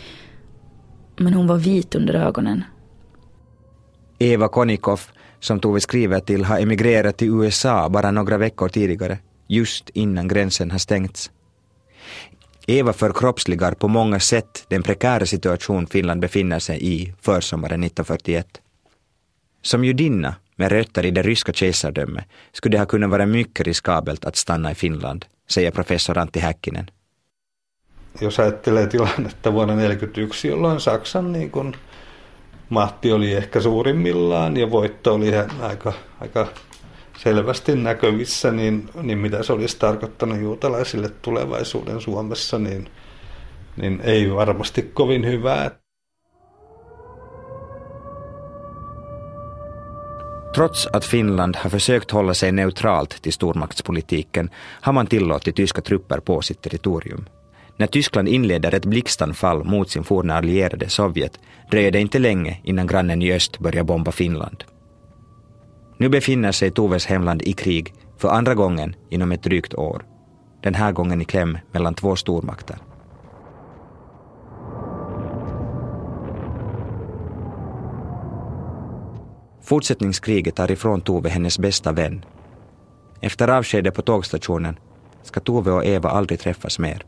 Men 1.16 1.34
hon 1.34 1.46
var 1.46 1.56
vit 1.56 1.94
under 1.94 2.14
ögonen. 2.14 2.64
Eva 4.18 4.48
Konikoff, 4.48 5.12
som 5.40 5.60
Tove 5.60 5.80
skriver 5.80 6.20
till, 6.20 6.44
har 6.44 6.58
emigrerat 6.60 7.16
till 7.16 7.28
USA 7.28 7.88
bara 7.88 8.10
några 8.10 8.38
veckor 8.38 8.68
tidigare, 8.68 9.18
just 9.46 9.90
innan 9.90 10.28
gränsen 10.28 10.70
har 10.70 10.78
stängts. 10.78 11.30
Eva 12.66 12.92
förkroppsligar 12.92 13.72
på 13.72 13.88
många 13.88 14.20
sätt 14.20 14.64
den 14.68 14.82
prekära 14.82 15.26
situation 15.26 15.86
Finland 15.86 16.20
befinner 16.20 16.58
sig 16.58 16.78
i 16.82 17.14
försommaren 17.20 17.84
1941. 17.84 18.46
Som 19.62 19.84
judinna 19.84 20.34
med 20.56 20.72
rötter 20.72 21.06
i 21.06 21.10
det 21.10 21.22
ryska 21.22 21.52
kejsardömet 21.52 22.24
skulle 22.52 22.76
det 22.76 22.78
ha 22.78 22.86
kunnat 22.86 23.10
vara 23.10 23.26
mycket 23.26 23.66
riskabelt 23.66 24.24
att 24.24 24.36
stanna 24.36 24.70
i 24.70 24.74
Finland, 24.74 25.24
säger 25.48 25.70
professor 25.70 26.18
Antti 26.18 26.40
Häkkinen. 26.40 26.90
Jos 28.20 28.38
ajattelee 28.38 28.86
tilannetta 28.86 29.50
vuonna 29.50 29.74
1941, 29.74 30.44
jolloin 30.44 30.80
Saksan 30.80 31.32
niin 31.32 31.50
kun 31.50 31.76
mahti 32.68 33.12
oli 33.12 33.34
ehkä 33.34 33.60
suurimmillaan 33.60 34.56
ja 34.56 34.70
voitto 34.70 35.14
oli 35.14 35.32
aika, 35.62 35.92
aika 36.20 36.46
selvästi 37.16 37.76
näkövissä, 37.76 38.50
niin, 38.50 38.88
niin 39.02 39.18
mitä 39.18 39.42
se 39.42 39.52
olisi 39.52 39.78
tarkoittanut 39.78 40.40
juutalaisille 40.40 41.08
tulevaisuuden 41.22 42.00
Suomessa, 42.00 42.58
niin, 42.58 42.88
niin 43.76 44.00
ei 44.04 44.34
varmasti 44.34 44.82
kovin 44.82 45.26
hyvää. 45.26 45.70
Trots 50.54 50.88
att 50.92 51.04
Finland 51.04 51.56
har 51.56 51.70
försökt 51.70 52.10
hålla 52.10 52.34
sig 52.34 52.52
neutralt 52.52 53.22
till 53.22 53.32
stormaktspolitiken 53.32 54.50
har 54.80 54.92
man 54.92 55.06
tillåtit 55.06 55.56
tyska 55.56 55.82
trupper 55.82 56.20
på 56.20 56.42
sitt 56.42 56.62
territorium. 56.62 57.24
När 57.76 57.86
Tyskland 57.86 58.28
inleder 58.28 58.74
ett 58.74 58.86
blixtanfall 58.86 59.64
mot 59.64 59.90
sin 59.90 60.04
forna 60.04 60.36
allierade 60.36 60.88
Sovjet 60.88 61.40
dröjer 61.70 61.90
det 61.90 62.00
inte 62.00 62.18
länge 62.18 62.60
innan 62.64 62.86
grannen 62.86 63.22
i 63.22 63.32
öst 63.32 63.58
börjar 63.58 63.84
bomba 63.84 64.12
Finland. 64.12 64.64
Nu 65.98 66.08
befinner 66.08 66.52
sig 66.52 66.70
Toves 66.70 67.06
hemland 67.06 67.42
i 67.42 67.52
krig 67.52 67.94
för 68.16 68.28
andra 68.28 68.54
gången 68.54 68.94
inom 69.10 69.32
ett 69.32 69.42
drygt 69.42 69.74
år. 69.74 70.02
Den 70.62 70.74
här 70.74 70.92
gången 70.92 71.20
i 71.20 71.24
kläm 71.24 71.58
mellan 71.72 71.94
två 71.94 72.16
stormakter. 72.16 72.76
Fortsättningskriget 79.62 80.56
tar 80.56 80.70
ifrån 80.70 81.00
Tove 81.00 81.28
hennes 81.28 81.58
bästa 81.58 81.92
vän. 81.92 82.24
Efter 83.20 83.48
avskedet 83.48 83.94
på 83.94 84.02
tågstationen 84.02 84.78
ska 85.22 85.40
Tove 85.40 85.70
och 85.70 85.84
Eva 85.84 86.10
aldrig 86.10 86.40
träffas 86.40 86.78
mer. 86.78 87.02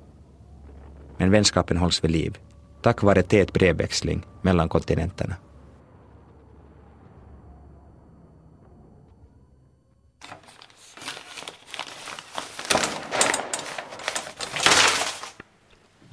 Men 1.16 1.30
vänskapen 1.30 1.76
hålls 1.76 2.04
vid 2.04 2.10
liv, 2.10 2.38
tack 2.82 3.02
vare 3.02 3.22
tät 3.22 3.52
brevväxling 3.52 4.26
mellan 4.42 4.68
kontinenterna. 4.68 5.34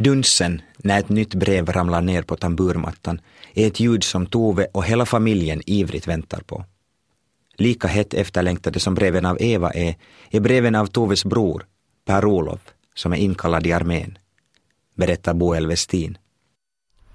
Dunsen 0.05 0.61
när 0.77 0.99
ett 0.99 1.09
nytt 1.09 1.33
brev 1.33 1.71
ramlar 1.71 2.01
ner 2.01 2.21
på 2.21 2.35
tamburmattan 2.35 3.21
är 3.53 3.67
ett 3.67 3.79
ljud 3.79 4.03
som 4.03 4.25
Tove 4.25 4.67
och 4.71 4.85
hela 4.85 5.05
familjen 5.05 5.61
ivrigt 5.65 6.07
väntar 6.07 6.39
på. 6.39 6.65
Lika 7.57 7.87
hett 7.87 8.13
efterlängtade 8.13 8.79
som 8.79 8.95
breven 8.95 9.25
av 9.25 9.37
Eva 9.41 9.71
är, 9.71 9.95
är 10.29 10.39
breven 10.39 10.75
av 10.75 10.85
Toves 10.87 11.25
bror, 11.25 11.65
Per-Olof, 12.05 12.59
som 12.95 13.13
är 13.13 13.17
inkallad 13.17 13.67
i 13.67 13.73
armén, 13.73 14.17
berättar 14.95 15.33
Boel 15.33 15.67
Westin. 15.67 16.17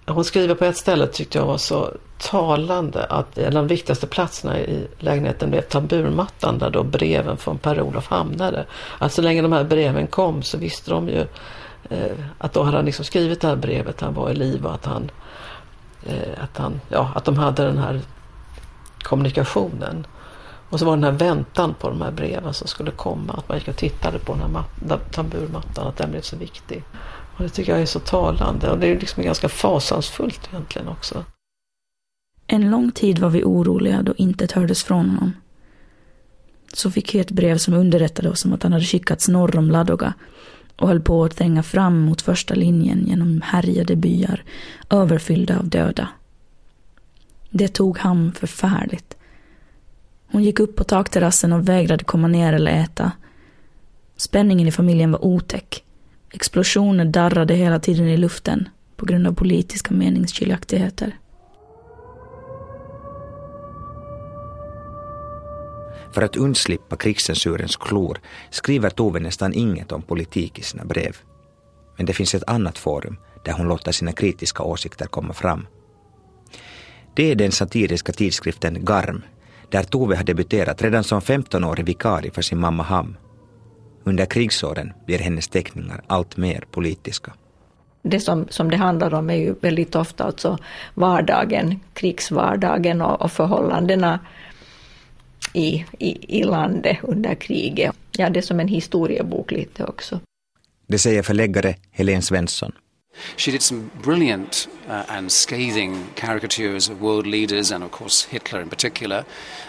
Hon 0.07 0.25
skriver 0.25 0.55
på 0.55 0.65
ett 0.65 0.77
ställe 0.77 1.07
tyckte 1.07 1.39
jag 1.39 1.47
var 1.47 1.59
så 1.59 1.95
talande 2.19 3.05
att 3.05 3.39
en 3.39 3.47
av 3.47 3.53
de 3.53 3.67
viktigaste 3.67 4.07
platserna 4.07 4.61
i 4.61 4.89
lägenheten 4.99 5.51
blev 5.51 5.63
tamburmattan 5.63 6.59
där 6.59 6.71
då 6.71 6.83
breven 6.83 7.37
från 7.37 7.59
Per-Olof 7.59 8.07
hamnade. 8.07 8.67
Att 8.99 9.13
så 9.13 9.23
länge 9.23 9.43
de 9.43 9.53
här 9.53 9.65
breven 9.65 10.07
kom 10.07 10.43
så 10.43 10.59
visste 10.59 10.91
de 10.91 11.09
ju 11.09 11.27
Eh, 11.89 12.17
att 12.39 12.53
då 12.53 12.63
hade 12.63 12.77
han 12.77 12.87
liksom 12.87 13.05
skrivit 13.05 13.41
det 13.41 13.49
här 13.49 13.57
brevet, 13.57 14.01
han 14.01 14.15
var 14.15 14.31
i 14.31 14.35
liv 14.35 14.67
och 14.67 14.75
att 14.75 14.85
han, 14.85 15.11
eh, 16.07 16.43
att 16.43 16.59
han, 16.59 16.81
ja, 16.89 17.13
att 17.15 17.25
de 17.25 17.37
hade 17.37 17.65
den 17.65 17.79
här 17.79 18.01
kommunikationen. 19.03 20.07
Och 20.71 20.79
så 20.79 20.85
var 20.85 20.97
den 20.97 21.05
här 21.05 21.13
väntan 21.13 21.75
på 21.75 21.89
de 21.89 22.03
här 22.03 22.11
breven 22.11 22.55
som 22.55 22.69
skulle 22.69 22.91
komma, 22.91 23.33
att 23.33 23.49
man 23.49 23.59
gick 23.59 23.69
och 23.69 23.77
tittade 23.77 24.19
på 24.19 24.35
den 24.35 24.57
här 24.89 24.99
tamburmattan, 25.11 25.87
att 25.87 25.97
den 25.97 26.11
blev 26.11 26.21
så 26.21 26.37
viktig. 26.37 26.85
Och 27.37 27.43
det 27.43 27.49
tycker 27.49 27.73
jag 27.73 27.81
är 27.81 27.87
så 27.87 28.01
talande 28.01 28.71
och 28.71 28.79
det 28.79 28.87
är 28.87 29.01
liksom 29.01 29.23
ganska 29.23 29.49
fasansfullt 29.49 30.49
egentligen 30.53 30.89
också. 30.89 31.25
En 32.47 32.71
lång 32.71 32.93
tid 32.93 33.19
var 33.19 33.31
vi 33.31 33.45
oroliga 33.45 34.03
då 34.03 34.15
intet 34.17 34.53
hördes 34.53 34.85
från 34.85 35.09
honom. 35.09 35.33
Så 36.73 36.91
fick 36.91 37.15
vi 37.15 37.19
ett 37.19 37.31
brev 37.31 37.59
som 37.59 37.75
underrättade 37.75 38.31
oss 38.31 38.45
om 38.45 38.53
att 38.53 38.63
han 38.63 38.73
hade 38.73 38.85
skickats 38.85 39.29
norr 39.29 39.57
om 39.57 39.71
Ladoga 39.71 40.15
och 40.81 40.89
höll 40.89 41.01
på 41.01 41.25
att 41.25 41.37
tränga 41.37 41.63
fram 41.63 42.01
mot 42.01 42.23
första 42.23 42.55
linjen 42.55 43.07
genom 43.07 43.41
härjade 43.45 43.97
byar, 43.97 44.45
överfyllda 44.91 45.59
av 45.59 45.69
döda. 45.69 46.09
Det 47.51 47.69
tog 47.69 47.99
Ham 47.99 48.33
förfärligt. 48.33 49.17
Hon 50.27 50.45
gick 50.45 50.61
upp 50.61 50.77
på 50.77 50.85
takterrassen 50.85 51.53
och 51.53 51.69
vägrade 51.69 52.05
komma 52.05 52.29
ner 52.29 52.53
eller 52.53 52.73
äta. 52.73 53.13
Spänningen 54.17 54.69
i 54.69 54.73
familjen 54.73 55.13
var 55.13 55.25
otäck. 55.25 55.85
Explosioner 56.31 57.05
darrade 57.05 57.55
hela 57.55 57.81
tiden 57.81 58.09
i 58.09 58.17
luften 58.17 58.69
på 58.97 59.07
grund 59.07 59.27
av 59.27 59.35
politiska 59.35 59.95
meningsskiljaktigheter. 59.95 61.17
För 66.13 66.23
att 66.23 66.37
undslippa 66.37 66.97
krigscensurens 66.97 67.77
klor 67.77 68.19
skriver 68.51 68.91
Tove 68.91 69.21
nästan 69.21 69.55
inget 69.55 69.93
om 69.93 70.03
politik 70.03 70.59
i 70.59 70.63
sina 70.63 70.85
brev. 70.85 71.17
Men 71.97 72.07
det 72.07 72.13
finns 72.13 72.35
ett 72.35 72.49
annat 72.49 72.79
forum 72.79 73.17
där 73.45 73.53
hon 73.53 73.69
låter 73.69 73.93
sina 73.93 74.13
kritiska 74.13 74.63
åsikter 74.63 75.07
komma 75.07 75.33
fram. 75.33 75.67
Det 77.15 77.31
är 77.31 77.35
den 77.35 77.53
satiriska 77.53 78.13
tidskriften 78.13 78.85
Garm, 78.85 79.23
där 79.71 79.83
Tove 79.83 80.17
har 80.17 80.25
debuterat 80.25 80.83
redan 80.83 81.05
som 81.05 81.21
15-årig 81.21 81.87
vikarie 81.87 82.31
för 82.31 82.43
sin 82.43 82.61
mamma 82.61 82.83
Ham. 82.83 83.17
Under 84.05 84.27
krigsåren 84.27 84.93
blir 85.07 85.19
hennes 85.19 85.49
teckningar 85.49 86.03
allt 86.07 86.37
mer 86.37 86.65
politiska. 86.71 87.33
Det 88.03 88.21
som, 88.21 88.47
som 88.51 88.71
det 88.71 88.77
handlar 88.77 89.15
om 89.15 89.31
är 89.31 89.35
ju 89.35 89.55
väldigt 89.61 89.97
ofta 89.97 90.25
alltså 90.25 90.59
vardagen, 90.95 91.81
krigsvardagen 91.95 93.03
och, 93.03 93.23
och 93.23 93.33
förhållandena 93.33 94.19
i, 95.53 95.85
i, 95.99 96.39
i 96.39 96.43
landet 96.43 96.97
under 97.03 97.35
kriget. 97.35 97.95
Ja, 98.17 98.31
det 98.31 98.41
är 98.41 98.43
som 98.43 98.61
en 98.61 98.69
historiebok 98.69 99.51
lite 99.51 99.85
också. 99.85 100.21
Det 100.87 100.99
säger 100.99 101.23
förläggare 101.23 101.75
Helene 101.91 102.23
Svensson. 102.23 102.73
She 103.37 103.51
did 103.51 103.63
some 103.63 103.91
brilliant 104.03 104.69
uh, 104.89 105.17
and 105.17 105.33
scathing 105.33 106.05
caricatures 106.15 106.91
of 106.91 107.01
world 107.01 107.27
leaders 107.27 107.73
and, 107.73 107.85
of 107.85 107.91
course, 107.91 108.29
Hitler 108.31 108.63
in 108.63 108.69
particular. 108.69 109.25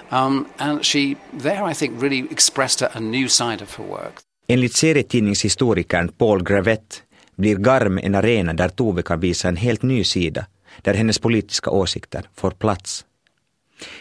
Um, 0.10 0.46
and 0.58 0.86
she, 0.86 1.16
there, 1.42 1.72
I 1.72 1.74
think, 1.74 2.02
really 2.02 2.28
expressed 2.32 2.82
a, 2.82 2.90
a 2.94 3.00
new 3.00 3.28
side 3.28 3.62
of 3.64 3.78
her 3.78 3.86
work. 3.86 4.14
Enligt 4.48 4.74
serietidningshistorikern 4.74 6.08
Paul 6.08 6.44
Gravett 6.44 7.04
blir 7.36 7.56
Garm 7.56 7.98
en 7.98 8.16
arena 8.16 8.54
där 8.54 8.70
Tove 8.70 9.02
kan 9.02 9.20
visa 9.20 9.48
en 9.48 9.56
helt 9.56 9.82
ny 9.82 10.04
sida, 10.04 10.46
där 10.82 10.94
hennes 10.94 11.20
politiska 11.20 11.70
åsikter 11.70 12.30
får 12.36 12.52
plats. 12.52 13.06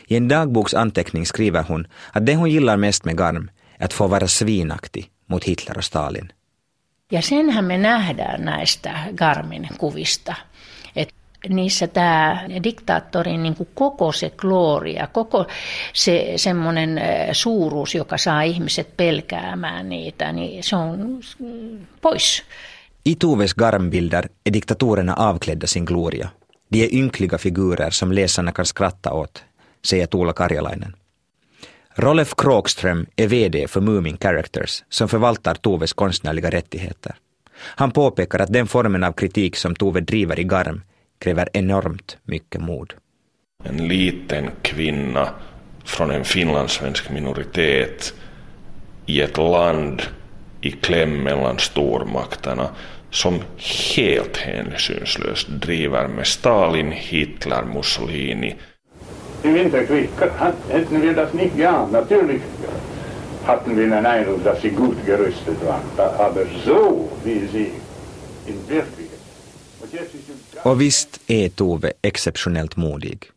I 0.09 0.17
en 0.17 0.29
dagboksanteckning 0.29 1.27
skriver 1.27 1.63
hon 1.63 1.87
att 2.13 2.27
det 2.27 2.35
hon 2.35 2.51
gillar 2.51 2.77
mest 2.77 3.05
med 3.05 3.17
Garm 3.17 3.51
är 3.79 3.85
att 3.85 3.93
få 3.93 4.07
vara 4.07 4.29
svinaktig 4.29 5.11
mot 5.27 5.45
Hitler 5.45 5.79
och 5.79 5.85
Stalin. 5.85 6.33
Ja 7.13 7.23
senhän 7.23 7.65
me 7.65 7.79
nähdään 7.79 8.45
näistä 8.45 8.99
Garmin 9.15 9.69
kuvista, 9.79 10.35
että 10.97 11.15
niissä 11.49 11.87
tämä 11.87 12.45
diktaattorin 12.63 13.43
niin 13.43 13.55
kuin 13.55 13.69
koko 13.75 14.13
se 14.13 14.31
gloria, 14.31 15.07
koko 15.07 15.47
se 15.93 16.33
semmoinen 16.37 17.01
suuruus, 17.33 17.95
joka 17.95 18.19
saa 18.19 18.43
ihmiset 18.43 18.97
pelkäämään 18.97 19.89
niitä, 19.89 20.33
niin 20.33 20.65
se 20.65 20.77
on 20.77 21.21
pois. 22.01 22.43
I 23.07 23.15
Toves 23.17 23.55
Garmbilder 23.55 24.29
är 24.47 24.53
diktatorerna 24.53 25.15
avklädda 25.17 25.67
sin 25.67 25.85
gloria. 25.85 26.29
De 26.73 26.85
är 26.85 26.89
ynkliga 26.93 27.39
figurer 27.39 27.91
som 27.91 28.13
läsarna 28.13 28.53
kan 28.53 28.67
skratta 28.67 29.13
åt, 29.13 29.45
säger 29.83 30.07
Tuula 30.07 30.33
Karjalainen. 30.33 30.97
Rolf 31.95 32.35
Kråkström 32.37 33.07
är 33.17 33.27
VD 33.27 33.69
för 33.69 33.81
Moomin 33.81 34.19
Characters 34.21 34.85
som 34.89 35.09
förvaltar 35.09 35.55
Toves 35.55 35.93
konstnärliga 35.93 36.51
rättigheter. 36.51 37.15
Han 37.61 37.91
påpekar 37.91 38.39
att 38.39 38.53
den 38.53 38.67
formen 38.67 39.05
av 39.05 39.13
kritik 39.13 39.57
som 39.57 39.75
Tove 39.75 40.01
driver 40.01 40.41
i 40.41 40.45
Garm 40.45 40.83
kräver 41.19 41.49
enormt 41.53 42.19
mycket 42.25 42.61
mod. 42.61 42.95
En 43.65 43.89
liten 43.89 44.51
kvinna 44.63 45.29
från 45.85 46.11
en 46.11 46.25
finlandssvensk 46.25 47.11
minoritet 47.11 48.15
i 49.07 49.21
ett 49.21 49.37
land 49.37 50.03
i 50.61 50.71
kläm 50.71 51.23
mellan 51.23 51.59
stormakterna 51.59 52.71
som 53.11 53.41
helt 53.97 54.37
hänsynslöst 54.37 55.49
driver 55.49 56.09
med 56.09 56.27
Stalin, 56.27 56.93
Hitler, 56.93 57.65
Mussolini. 57.65 58.57
Die 59.43 59.55
Winterkrieg 59.55 60.11
hätten 60.69 61.03
wir 61.03 61.15
das 61.15 61.33
hatten 63.45 63.77
wir 63.77 63.89
den 63.89 64.07
Eindruck, 64.07 64.45
dass 64.45 64.63
gut 64.63 65.07
gerüstet 65.07 65.59
waren. 65.67 65.83
Aber 66.19 66.45
so 66.65 67.09
wie 67.25 67.47
sie 67.53 67.71
in 68.47 68.59
Wirklichkeit. 68.69 69.21
Och 70.65 70.81
visst 70.81 71.21
är 71.27 71.49
Tove 71.49 71.93
exceptionellt 72.03 72.77
modig. 72.77 73.31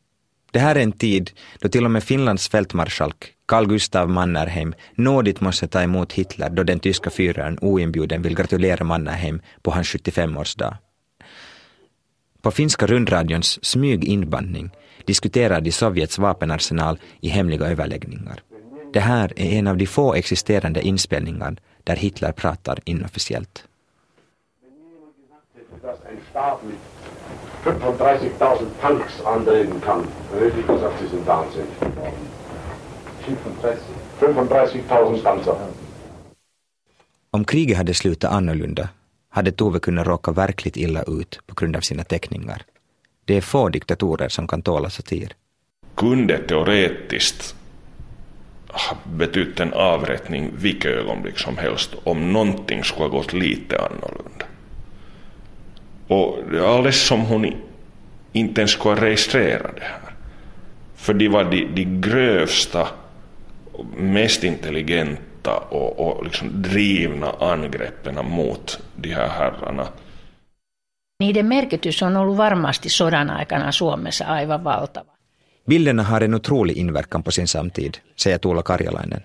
Det 0.52 0.60
här 0.60 0.76
är 0.76 0.80
en 0.80 0.92
tid 0.92 1.32
då 1.60 1.70
till 1.70 1.86
och 1.86 1.92
med 1.92 2.04
Finlands 2.04 2.50
fältmarskalk 2.50 3.34
Carl 3.46 3.68
Gustav 3.68 4.10
Mannerheim 4.10 4.74
nådigt 4.96 5.42
måste 5.42 5.68
ta 5.68 5.82
emot 5.82 6.14
Hitler 6.14 6.50
då 6.50 6.64
den 6.64 6.80
tyska 6.80 7.10
fyraren 7.10 7.58
oinbjuden 7.62 8.22
vill 8.22 8.36
gratulera 8.36 8.84
Mannerheim 8.84 9.42
på 9.62 9.72
hans 9.72 9.96
75-årsdag. 9.96 10.76
På 12.42 12.52
finska 12.52 12.88
rundradions 12.88 13.66
smyginbandning 13.66 14.72
de 15.06 15.72
Sovjets 15.72 16.18
vapenarsenal 16.18 17.00
i 17.22 17.30
hemliga 17.30 17.66
överläggningar. 17.66 18.40
Det 18.94 19.00
här 19.00 19.34
är 19.36 19.60
en 19.60 19.68
av 19.68 19.78
de 19.78 19.86
få 19.86 20.14
existerande 20.14 20.82
inspelningar 20.82 21.58
där 21.84 21.96
Hitler 21.96 22.32
pratar 22.32 22.80
inofficiellt. 22.86 23.64
35.000 27.64 28.66
kann. 29.82 30.08
Gesagt, 30.68 31.00
Sie 31.00 31.10
sind 31.10 31.26
wahnsinnig 31.26 31.68
geworden. 31.80 32.14
35 34.20 35.14
000 35.14 35.22
Panzer. 35.24 35.56
Om 37.32 37.46
kriget 37.46 37.78
hade 37.78 37.94
slutat 37.94 38.32
annorlunda 38.32 38.90
hade 39.30 39.52
Tove 39.52 39.80
kunnat 39.80 40.08
råka 40.08 40.32
verkligt 40.32 40.78
illa 40.78 41.04
ut 41.04 41.40
på 41.48 41.56
grund 41.56 41.76
av 41.76 41.82
sina 41.82 42.04
teckningar. 42.04 42.66
Det 43.26 43.38
är 43.38 43.42
få 43.42 43.70
diktatorer 43.70 44.30
som 44.30 44.48
kan 44.48 44.62
tåla 44.62 44.90
satir. 44.90 45.32
Kunde 45.96 46.38
teoretiskt 46.38 47.56
ha 48.68 48.92
ah, 48.92 48.98
betytt 49.06 49.60
en 49.60 49.74
avrättning 49.74 50.52
vilket 50.56 50.92
ögonblick 50.92 51.40
som 51.40 51.58
helst 51.58 51.96
om 52.04 52.34
någonting 52.34 52.84
skulle 52.84 53.06
ha 53.06 53.18
gått 53.18 53.34
lite 53.34 53.78
annorlunda. 53.78 54.46
Och 56.08 56.38
det 56.52 56.58
är 56.58 56.76
alldeles 56.76 57.02
som 57.08 57.22
hon 57.22 57.54
inte 58.32 58.62
ens 58.62 58.72
skulle 58.72 58.96
ha 58.96 59.02
registrerat 59.02 59.76
det 59.76 59.84
här. 59.84 60.16
För 60.96 61.14
de 61.14 61.28
var 61.28 61.44
de, 61.44 61.68
de 61.76 62.02
grövsta, 62.02 62.88
mest 63.98 64.44
intelligenta 64.44 65.58
och, 65.58 66.00
och 66.00 66.24
liksom 66.24 66.62
drivna 66.62 67.32
angreppen 67.40 68.26
mot 68.26 68.80
de 68.96 69.10
här 69.10 69.28
herrarna. 69.28 69.88
Niiden 71.24 71.46
merkitys 71.46 72.04
on 72.04 72.18
ollut 72.18 72.38
varmasti 72.38 72.90
sodan 72.90 73.30
aikana 73.30 73.72
Suomessa 73.72 74.26
aivan 74.26 74.64
valtava. 74.64 75.12
Bilderna 75.70 76.04
har 76.04 76.24
en 76.24 76.34
otrolig 76.34 76.78
inverkan 76.78 77.24
på 77.24 77.32
sin 77.32 77.48
samtid, 77.48 77.94
säger 78.16 78.40
Tuula 78.40 78.64
Karjalainen. 78.64 79.22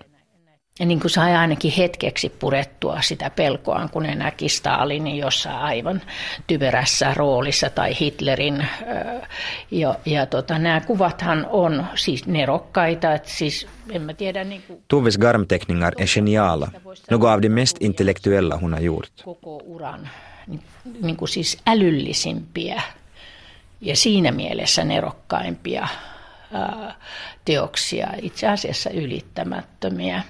Ja 0.79 0.85
niin 0.85 0.99
kuin 0.99 1.11
sai 1.11 1.35
ainakin 1.35 1.71
hetkeksi 1.71 2.29
purettua 2.29 3.01
sitä 3.01 3.29
pelkoaan, 3.29 3.89
kun 3.89 4.03
ne 4.03 4.15
näki 4.15 4.49
Stalinin 4.49 5.17
jossain 5.17 5.55
aivan 5.55 6.01
typerässä 6.47 7.13
roolissa 7.13 7.69
tai 7.69 7.99
Hitlerin. 7.99 8.67
Ja, 9.71 9.95
ja 10.05 10.25
tota, 10.25 10.59
nämä 10.59 10.81
kuvathan 10.81 11.47
on 11.49 11.85
siis 11.95 12.27
nerokkaita, 12.27 13.13
että 13.13 13.29
siis 13.29 13.67
en 13.89 14.01
mä 14.01 14.13
tiedä... 14.13 14.43
Niin 14.43 14.63
kuin... 14.67 14.83
Tuves 14.87 15.17
garmteckningar 15.17 15.93
är 15.97 16.07
geniala, 16.07 16.67
något 17.11 17.29
av 17.29 17.41
det 17.41 17.49
mest 17.49 17.77
intellektuella 17.79 18.57
hon 18.57 18.73
har 18.73 18.81
gjort. 18.81 19.11
Koko 19.23 19.61
uran 19.65 20.09
niin, 21.01 21.17
kuin 21.17 21.29
siis 21.29 21.57
älyllisimpiä 21.67 22.81
ja 23.81 23.95
siinä 23.95 24.31
mielessä 24.31 24.83
nerokkaimpia 24.83 25.87
teoksia, 27.45 28.07
itse 28.21 28.47
asiassa 28.47 28.89
ylittämättömiä. 28.89 30.23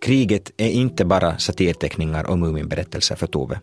Kriget 0.00 0.54
är 0.58 0.68
inte 0.68 1.04
bara 1.04 1.38
satirteckningar 1.38 2.30
och 2.30 2.38
Muminberättelser 2.38 3.16
för 3.16 3.26
Tove. 3.26 3.60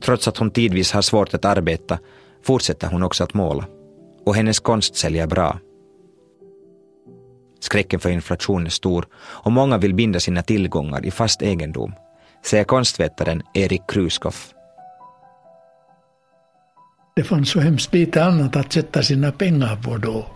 Trots 0.00 0.28
att 0.28 0.36
hon 0.36 0.50
tidvis 0.50 0.92
har 0.92 1.02
svårt 1.02 1.34
att 1.34 1.44
arbeta 1.44 1.98
fortsätter 2.42 2.88
hon 2.88 3.02
också 3.02 3.24
att 3.24 3.34
måla. 3.34 3.64
Och 4.24 4.34
hennes 4.36 4.60
konst 4.60 4.96
säljer 4.96 5.26
bra. 5.26 5.58
Skräcken 7.60 8.00
för 8.00 8.10
inflation 8.10 8.66
är 8.66 8.70
stor 8.70 9.06
och 9.16 9.52
många 9.52 9.78
vill 9.78 9.94
binda 9.94 10.20
sina 10.20 10.42
tillgångar 10.42 11.06
i 11.06 11.10
fast 11.10 11.42
egendom, 11.42 11.92
säger 12.44 12.64
konstvetaren 12.64 13.42
Erik 13.54 13.82
Kruskoff. 13.88 14.52
Det 17.16 17.24
fanns 17.24 17.50
så 17.50 17.60
hemskt 17.60 17.94
lite 17.94 18.24
annat 18.24 18.56
att 18.56 18.72
sätta 18.72 19.02
sina 19.02 19.32
pengar 19.32 19.76
på 19.76 19.96
då. 19.96 20.26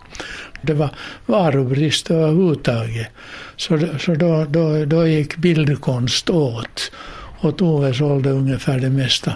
Det 0.61 0.73
var 0.73 0.89
varubrist 1.25 2.11
överhuvudtaget. 2.11 3.07
Så, 3.55 3.79
så 3.99 4.15
då, 4.15 4.45
då, 4.49 4.85
då 4.85 5.07
gick 5.07 5.37
bildkonst 5.37 6.29
åt. 6.29 6.91
Och 7.41 7.57
Tove 7.57 7.93
sålde 7.93 8.29
ungefär 8.29 8.79
det 8.79 8.89
mesta, 8.89 9.33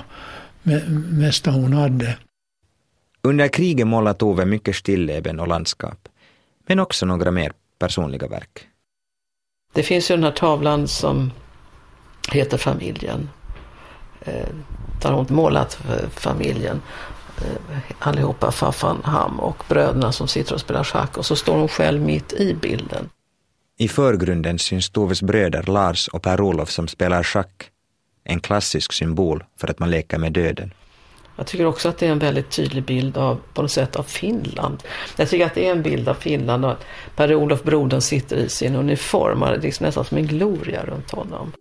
mesta 1.09 1.51
hon 1.51 1.73
hade. 1.73 2.17
Under 3.21 3.47
kriget 3.47 3.87
målade 3.87 4.19
Tove 4.19 4.45
mycket 4.45 4.75
stilleben 4.75 5.39
och 5.39 5.47
landskap. 5.47 6.09
Men 6.67 6.79
också 6.79 7.05
några 7.05 7.31
mer 7.31 7.51
personliga 7.79 8.27
verk. 8.27 8.67
Det 9.73 9.83
finns 9.83 10.11
ju 10.11 10.15
den 10.15 10.23
här 10.23 10.31
tavlan 10.31 10.87
som 10.87 11.31
heter 12.31 12.57
Familjen. 12.57 13.29
Eh, 14.21 14.47
där 15.01 15.11
hon 15.11 15.25
målat 15.29 15.79
familjen. 16.15 16.81
Eh, 17.37 17.77
allihopa, 17.99 18.51
farfan 18.51 19.01
Ham 19.03 19.39
och 19.39 19.63
bröderna 19.69 20.11
som 20.11 20.27
sitter 20.27 20.53
och 20.53 20.61
spelar 20.61 20.83
schack 20.83 21.17
och 21.17 21.25
så 21.25 21.35
står 21.35 21.57
hon 21.57 21.67
själv 21.67 22.01
mitt 22.01 22.33
i 22.33 22.53
bilden. 22.53 23.09
I 23.77 23.87
förgrunden 23.87 24.59
syns 24.59 24.89
Toves 24.89 25.21
bröder 25.21 25.63
Lars 25.63 26.07
och 26.07 26.21
Per-Olof 26.21 26.69
som 26.69 26.87
spelar 26.87 27.23
schack. 27.23 27.71
En 28.27 28.39
klassisk 28.39 28.93
symbol 28.93 29.43
för 29.57 29.67
att 29.67 29.79
man 29.79 29.91
leker 29.91 30.17
med 30.17 30.31
döden. 30.33 30.73
Jag 31.35 31.47
tycker 31.47 31.65
också 31.65 31.89
att 31.89 31.97
det 31.97 32.07
är 32.07 32.11
en 32.11 32.19
väldigt 32.19 32.49
tydlig 32.51 32.83
bild 32.83 33.17
av, 33.17 33.41
på 33.53 33.61
något 33.61 33.71
sätt, 33.71 33.95
av 33.95 34.03
Finland. 34.03 34.83
Jag 35.17 35.29
tycker 35.29 35.45
att 35.45 35.55
det 35.55 35.67
är 35.67 35.71
en 35.71 35.81
bild 35.81 36.09
av 36.09 36.13
Finland 36.13 36.65
och 36.65 36.71
att 36.71 36.85
Per-Olof 37.15 37.63
brodern 37.63 38.01
sitter 38.01 38.37
i 38.37 38.49
sin 38.49 38.75
uniform. 38.75 39.39
Det 39.39 39.45
är 39.45 39.61
liksom 39.61 39.85
nästan 39.85 40.05
som 40.05 40.17
en 40.17 40.27
gloria 40.27 40.85
runt 40.85 41.11
honom. 41.11 41.51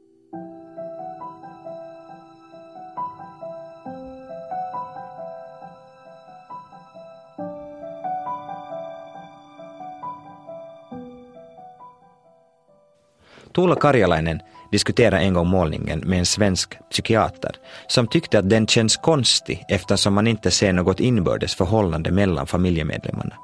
Tuula 13.52 13.74
Karjalainen 13.74 14.40
diskuterade 14.74 15.24
en 15.24 15.34
gång 15.34 15.48
målningen 15.48 16.02
med 16.06 16.18
en 16.18 16.26
svensk 16.26 16.78
psykiater 16.90 17.50
som 17.88 18.06
tyckte 18.08 18.38
att 18.38 18.50
den 18.50 18.66
känns 18.66 18.96
konstig 18.96 19.64
eftersom 19.68 20.14
man 20.14 20.26
inte 20.26 20.50
ser 20.50 20.72
något 20.72 21.00
inbördes 21.00 21.56
förhållande 21.56 22.10
mellan 22.10 22.46
familjemedlemmarna. 22.46 23.36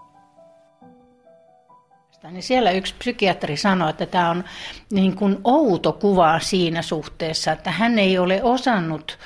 Niin 2.30 2.42
siellä 2.42 2.70
yksi 2.70 2.94
psykiatri 2.98 3.56
sanoi, 3.56 3.90
että 3.90 4.06
tämä 4.06 4.30
on 4.30 4.44
niin 4.90 5.16
kuin 5.16 5.38
outo 5.44 5.92
kuva 5.92 6.40
siinä 6.40 6.82
suhteessa, 6.82 7.52
että 7.52 7.70
hän 7.70 7.98
ei 7.98 8.18
ole 8.18 8.42
osannut 8.42 9.18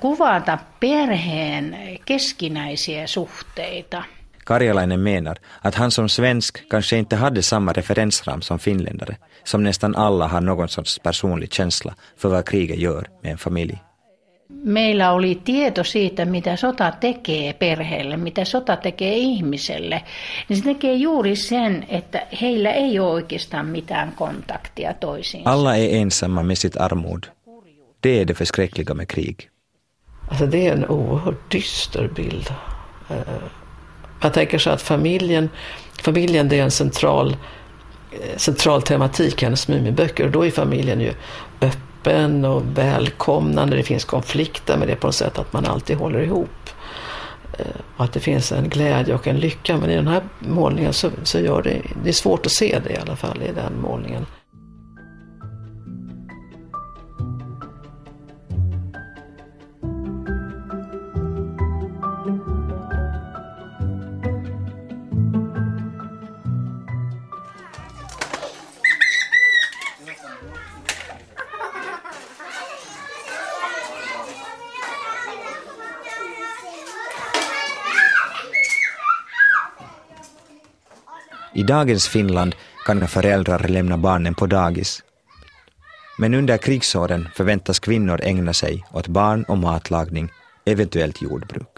kuvata 0.00 0.58
perheen 0.80 1.76
keskinäisiä 2.04 3.06
suhteita. 3.06 4.02
Karjalainen 4.46 5.02
menar 5.02 5.36
att 5.60 5.74
han 5.74 5.90
som 5.90 6.08
svensk 6.08 6.68
kanske 6.68 6.96
inte 6.96 7.16
hade 7.16 7.42
samma 7.42 7.72
referensram 7.72 8.42
som 8.42 8.58
finländare, 8.58 9.16
som 9.44 9.62
nästan 9.62 9.96
alla 9.96 10.26
har 10.26 10.40
någon 10.40 10.68
sorts 10.68 10.98
personlig 10.98 11.52
känsla 11.52 11.94
för 12.16 12.28
vad 12.28 12.44
kriget 12.44 12.78
gör 12.78 13.06
med 13.22 13.32
en 13.32 13.38
familj. 13.38 13.78
Meillä 14.64 15.12
oli 15.12 15.34
tieto 15.44 15.84
siitä, 15.84 16.24
mitä 16.24 16.56
sota 16.56 16.90
tekee 16.90 17.52
perheelle, 17.52 18.16
mitä 18.16 18.44
sota 18.44 18.76
tekee 18.76 19.16
ihmiselle. 19.16 20.02
Niin 20.48 20.56
se 20.56 20.64
tekee 20.64 20.94
juuri 20.94 21.36
sen, 21.36 21.86
että 21.88 22.26
heillä 22.40 22.70
ei 22.72 22.98
ole 22.98 23.10
oikeastaan 23.10 23.66
mitään 23.66 24.12
kontaktia 24.12 24.94
toisiinsa. 24.94 25.50
Alla 25.50 25.76
är 25.76 25.88
ensamma 25.90 26.42
med 26.42 26.56
sitt 26.56 26.76
armod. 26.80 27.24
Det 28.02 28.20
är 28.20 28.28
det 28.28 28.34
förskräckliga 28.34 28.94
med 28.94 29.06
krig. 29.08 29.48
Alltså 30.28 30.50
det 30.50 30.66
är 30.66 30.72
en 30.72 30.90
oerhört 30.90 31.52
dyster 31.52 32.08
bild. 32.08 32.46
Man 34.20 34.32
tänker 34.32 34.58
sig 34.58 34.72
att 34.72 34.82
familjen, 34.82 35.50
familjen 36.02 36.48
det 36.48 36.58
är 36.58 36.62
en 36.62 36.70
central, 36.70 37.36
eh, 38.12 38.36
central 38.36 38.82
tematik 38.82 39.42
i 39.42 39.44
hennes 39.44 39.68
Muminböcker 39.68 40.24
och 40.24 40.30
då 40.30 40.46
är 40.46 40.50
familjen 40.50 41.00
ju 41.00 41.12
öppen 41.60 42.44
och 42.44 42.62
välkomnande. 42.74 43.76
Det 43.76 43.82
finns 43.82 44.04
konflikter 44.04 44.76
med 44.76 44.88
det 44.88 44.96
på 44.96 45.06
något 45.06 45.14
sätt 45.14 45.38
att 45.38 45.52
man 45.52 45.66
alltid 45.66 45.96
håller 45.96 46.20
ihop. 46.20 46.70
Eh, 47.58 47.66
och 47.96 48.04
att 48.04 48.12
det 48.12 48.20
finns 48.20 48.52
en 48.52 48.68
glädje 48.68 49.14
och 49.14 49.26
en 49.26 49.36
lycka. 49.36 49.76
Men 49.76 49.90
i 49.90 49.96
den 49.96 50.08
här 50.08 50.22
målningen 50.38 50.92
så, 50.92 51.10
så 51.22 51.40
gör 51.40 51.62
det, 51.62 51.82
det 52.02 52.08
är 52.08 52.12
svårt 52.12 52.46
att 52.46 52.52
se 52.52 52.78
det 52.84 52.92
i 52.92 52.96
alla 52.96 53.16
fall 53.16 53.42
i 53.42 53.52
den 53.52 53.80
målningen. 53.80 54.26
Dagens 81.66 82.08
Finland 82.08 82.54
kan 82.86 83.08
föräldrar 83.08 83.68
lämna 83.68 83.98
barnen 83.98 84.34
på 84.34 84.46
dagis. 84.46 85.02
Men 86.18 86.34
under 86.34 86.58
krigsåren 86.58 87.28
förväntas 87.34 87.78
kvinnor 87.78 88.20
ägna 88.22 88.52
sig 88.52 88.84
åt 88.92 89.08
barn 89.08 89.44
och 89.44 89.58
matlagning, 89.58 90.28
eventuellt 90.64 91.22
jordbruk. 91.22 91.68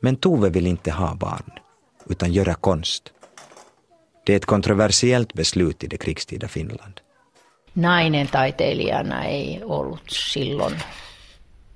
Men 0.00 0.16
Tove 0.16 0.50
vill 0.50 0.66
inte 0.66 0.90
ha 0.90 1.14
barn, 1.14 1.52
utan 2.10 2.32
göra 2.32 2.54
konst. 2.54 3.12
Det 4.26 4.32
är 4.32 4.36
ett 4.36 4.46
kontroversiellt 4.46 5.32
beslut 5.32 5.84
i 5.84 5.86
det 5.86 5.96
krigstida 5.96 6.48
Finland. 6.48 7.00
Nainen 7.72 8.26
taiteilijana 8.26 9.24
ei 9.28 9.62
ollut 9.64 10.10
silloin 10.10 10.76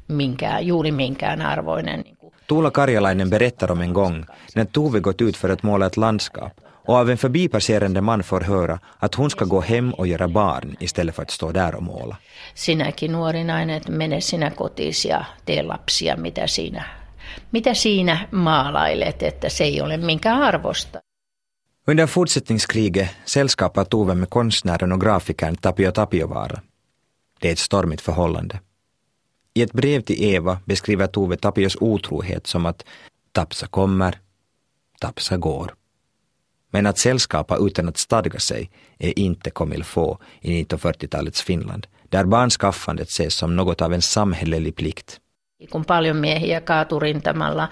minkään, 0.09 0.66
juuri 0.66 0.92
minkään 0.92 1.42
arvoinen. 1.42 2.05
Tuula 2.47 2.71
Karjalainen 2.71 3.31
berättar 3.31 3.73
om 3.73 3.81
en 3.81 3.92
gång 3.92 4.25
när 4.55 4.66
Tove 4.73 5.01
gått 5.01 5.21
ut 5.21 5.37
för 5.37 5.51
att 5.51 5.62
måla 5.62 5.87
ett 5.87 5.97
landskap 5.97 6.53
och 6.87 6.97
av 6.97 7.11
en 7.11 7.19
förbipasserande 7.19 8.01
man 8.01 8.23
får 8.23 8.40
höra 8.40 8.79
att 8.99 9.14
hon 9.14 9.31
ska 9.31 9.45
gå 9.45 9.61
hem 9.61 9.92
och 9.92 10.07
göra 10.07 10.29
barn 10.29 10.77
istället 10.81 11.14
för 11.14 11.23
att 11.23 11.31
stå 11.31 11.53
där 11.53 11.75
och 11.75 11.83
måla. 11.83 12.16
Sinäkin 12.55 13.12
nuori 13.12 13.45
nainen, 13.45 13.83
mene 13.88 14.21
sinä 14.21 14.51
kotiin 14.51 14.92
ja 15.09 15.25
tee 15.45 15.62
lapsia, 15.62 16.16
mitä 16.16 16.47
siinä, 16.47 16.85
mitä 17.53 17.75
siinä 17.75 18.29
maalailet, 18.31 19.23
että 19.23 19.49
se 19.49 19.64
ei 19.64 19.81
ole 19.81 19.97
minkään 19.97 20.42
arvosta. 20.42 21.01
Under 21.88 22.07
fortsättningskriget 22.07 23.09
sällskapar 23.25 23.85
Tove 23.85 24.14
med 24.14 24.29
konstnären 24.29 24.92
och 24.92 25.01
grafikern 25.01 25.57
Tapio 25.61 25.92
Tapiovaara. 25.92 26.61
Det 27.42 27.49
är 27.49 27.53
ett 27.53 27.59
stormigt 27.59 28.01
förhållande. 28.01 28.59
I 29.57 29.62
ett 29.62 29.73
brev 29.73 30.01
till 30.01 30.25
Eva 30.35 30.59
beskriver 30.64 31.07
Tove 31.07 31.37
Tapios 31.37 31.77
otrohet 31.81 32.47
som 32.47 32.66
att 32.66 32.85
Tapsa 33.33 33.66
kommer, 33.66 34.19
Tapsa 35.01 35.37
går. 35.37 35.75
Men 36.73 36.87
att 36.87 36.99
sällskapa 36.99 37.57
utan 37.57 37.88
att 37.88 37.97
stadga 37.97 38.38
sig 38.38 38.71
är 38.99 39.19
inte 39.19 39.51
il 39.75 39.85
faut 39.85 40.21
i 40.40 40.62
1940-talets 40.62 41.42
Finland, 41.42 41.87
där 42.09 42.25
barnskaffandet 42.25 43.09
ses 43.09 43.35
som 43.35 43.57
något 43.57 43.83
av 43.83 43.92
en 43.92 44.03
samhällelig 44.03 44.77
plikt. 44.77 45.21
Kun 45.71 45.85
paljon 45.85 46.16
miehiä 46.16 46.61
kaatui 46.61 47.01
rintamalla, 47.01 47.69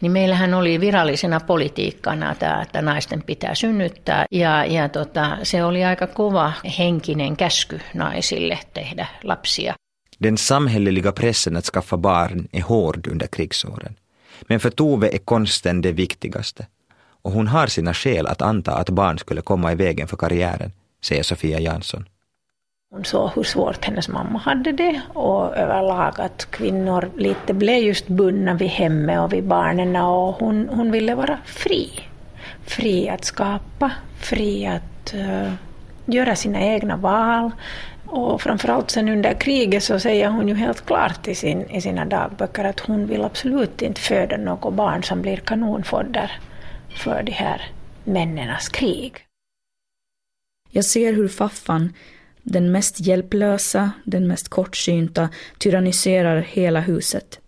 niin 0.00 0.12
meillähän 0.12 0.54
oli 0.54 0.80
virallisena 0.80 1.40
politiikkana 1.40 2.34
tämä, 2.34 2.62
että 2.62 2.82
naisten 2.82 3.22
pitää 3.22 3.54
synnyttää. 3.54 4.26
Ja, 4.30 4.64
ja 4.64 4.88
tota, 4.88 5.38
se 5.42 5.64
oli 5.64 5.84
aika 5.84 6.06
kova 6.06 6.52
henkinen 6.78 7.36
käsky 7.36 7.80
naisille 7.94 8.58
tehdä 8.74 9.06
lapsia. 9.22 9.74
Den 10.24 10.36
samhälleliga 10.36 11.12
pressen 11.12 11.56
att 11.56 11.64
skaffa 11.64 11.96
barn 11.96 12.48
är 12.52 12.62
hård 12.62 13.06
under 13.06 13.26
krigsåren. 13.26 13.94
Men 14.42 14.60
för 14.60 14.70
Tove 14.70 15.08
är 15.08 15.18
konsten 15.18 15.80
det 15.80 15.92
viktigaste. 15.92 16.66
Och 17.22 17.32
hon 17.32 17.46
har 17.46 17.66
sina 17.66 17.94
skäl 17.94 18.26
att 18.26 18.42
anta 18.42 18.72
att 18.72 18.90
barn 18.90 19.18
skulle 19.18 19.40
komma 19.40 19.72
i 19.72 19.74
vägen 19.74 20.08
för 20.08 20.16
karriären, 20.16 20.72
säger 21.04 21.22
Sofia 21.22 21.60
Jansson. 21.60 22.08
Hon 22.90 23.04
såg 23.04 23.30
hur 23.34 23.42
svårt 23.42 23.84
hennes 23.84 24.08
mamma 24.08 24.38
hade 24.38 24.72
det 24.72 25.00
och 25.14 25.56
överlag 25.56 26.20
att 26.20 26.50
kvinnor 26.50 27.10
lite 27.16 27.54
blev 27.54 27.82
just 27.82 28.06
bundna 28.06 28.54
vid 28.54 28.68
hemmet 28.68 29.20
och 29.20 29.32
vid 29.32 29.44
barnen 29.44 29.96
och 29.96 30.34
hon, 30.34 30.68
hon 30.68 30.90
ville 30.90 31.14
vara 31.14 31.38
fri. 31.44 31.90
Fri 32.66 33.08
att 33.08 33.24
skapa, 33.24 33.92
fri 34.20 34.66
att 34.66 35.14
uh, 35.14 35.52
göra 36.06 36.36
sina 36.36 36.60
egna 36.60 36.96
val, 36.96 37.50
och 38.06 38.42
framförallt 38.42 38.90
sen 38.90 39.08
under 39.08 39.34
kriget 39.34 39.82
så 39.82 40.00
säger 40.00 40.28
hon 40.28 40.48
ju 40.48 40.54
helt 40.54 40.86
klart 40.86 41.28
i, 41.28 41.34
sin, 41.34 41.70
i 41.70 41.80
sina 41.80 42.04
dagböcker 42.04 42.64
att 42.64 42.80
hon 42.80 43.06
vill 43.06 43.24
absolut 43.24 43.82
inte 43.82 44.00
föda 44.00 44.36
något 44.36 44.74
barn 44.74 45.02
som 45.02 45.22
blir 45.22 45.36
kanonfodder 45.36 46.32
för 46.96 47.22
de 47.22 47.32
här 47.32 47.62
männenas 48.04 48.68
krig. 48.68 49.12
Jag 50.70 50.84
ser 50.84 51.12
hur 51.12 51.28
faffan, 51.28 51.92
den 52.42 52.72
mest 52.72 53.00
hjälplösa, 53.00 53.90
den 54.04 54.26
mest 54.26 54.48
kortsynta, 54.48 55.28
tyranniserar 55.58 56.40
hela 56.40 56.80
huset. 56.80 57.40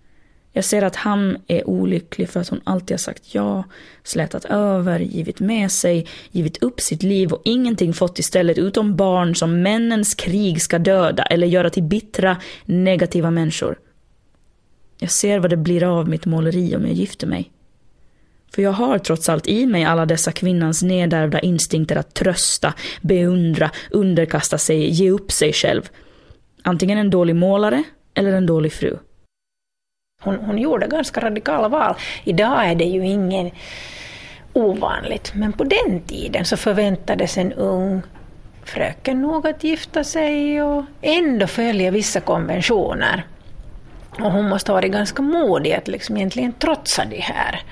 Jag 0.56 0.64
ser 0.64 0.82
att 0.82 0.96
han 0.96 1.38
är 1.46 1.68
olycklig 1.68 2.28
för 2.28 2.40
att 2.40 2.48
hon 2.48 2.60
alltid 2.64 2.90
har 2.90 2.98
sagt 2.98 3.34
ja, 3.34 3.64
slätat 4.04 4.44
över, 4.44 5.00
givit 5.00 5.40
med 5.40 5.72
sig, 5.72 6.06
givit 6.30 6.62
upp 6.62 6.80
sitt 6.80 7.02
liv 7.02 7.32
och 7.32 7.42
ingenting 7.44 7.94
fått 7.94 8.18
istället 8.18 8.58
utom 8.58 8.96
barn 8.96 9.34
som 9.34 9.62
männens 9.62 10.14
krig 10.14 10.62
ska 10.62 10.78
döda 10.78 11.22
eller 11.22 11.46
göra 11.46 11.70
till 11.70 11.82
bittra, 11.82 12.36
negativa 12.64 13.30
människor. 13.30 13.78
Jag 14.98 15.10
ser 15.10 15.38
vad 15.38 15.50
det 15.50 15.56
blir 15.56 15.84
av 15.84 16.08
mitt 16.08 16.26
måleri 16.26 16.76
om 16.76 16.82
jag 16.82 16.92
gifter 16.92 17.26
mig. 17.26 17.50
För 18.54 18.62
jag 18.62 18.72
har 18.72 18.98
trots 18.98 19.28
allt 19.28 19.46
i 19.46 19.66
mig 19.66 19.84
alla 19.84 20.06
dessa 20.06 20.32
kvinnans 20.32 20.82
nedärvda 20.82 21.40
instinkter 21.40 21.96
att 21.96 22.14
trösta, 22.14 22.74
beundra, 23.02 23.70
underkasta 23.90 24.58
sig, 24.58 24.90
ge 24.90 25.10
upp 25.10 25.32
sig 25.32 25.52
själv. 25.52 25.88
Antingen 26.62 26.98
en 26.98 27.10
dålig 27.10 27.36
målare 27.36 27.82
eller 28.14 28.32
en 28.32 28.46
dålig 28.46 28.72
fru. 28.72 28.96
Hon, 30.22 30.36
hon 30.36 30.58
gjorde 30.58 30.86
ganska 30.86 31.20
radikala 31.20 31.68
val. 31.68 31.94
Idag 32.24 32.70
är 32.70 32.74
det 32.74 32.84
ju 32.84 33.06
ingen 33.06 33.50
ovanligt, 34.52 35.32
men 35.34 35.52
på 35.52 35.64
den 35.64 36.00
tiden 36.00 36.44
så 36.44 36.56
förväntades 36.56 37.38
en 37.38 37.52
ung 37.52 38.02
fröken 38.64 39.22
nog 39.22 39.46
att 39.46 39.64
gifta 39.64 40.04
sig 40.04 40.62
och 40.62 40.84
ändå 41.02 41.46
följa 41.46 41.90
vissa 41.90 42.20
konventioner. 42.20 43.26
Och 44.20 44.32
hon 44.32 44.48
måste 44.48 44.72
ha 44.72 44.74
varit 44.74 44.92
ganska 44.92 45.22
modig 45.22 45.72
att 45.72 45.88
liksom 45.88 46.16
egentligen 46.16 46.52
trotsa 46.52 47.04
de 47.04 47.20
här. 47.20 47.62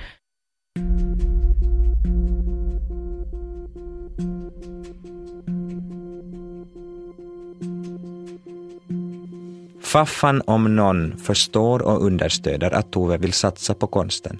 Faffan 9.95 10.41
om 10.45 10.75
någon 10.75 11.17
förstår 11.17 11.81
och 11.81 12.05
understöder 12.05 12.71
att 12.71 12.91
Tove 12.91 13.17
vill 13.17 13.33
satsa 13.33 13.73
på 13.73 13.87
konsten. 13.87 14.39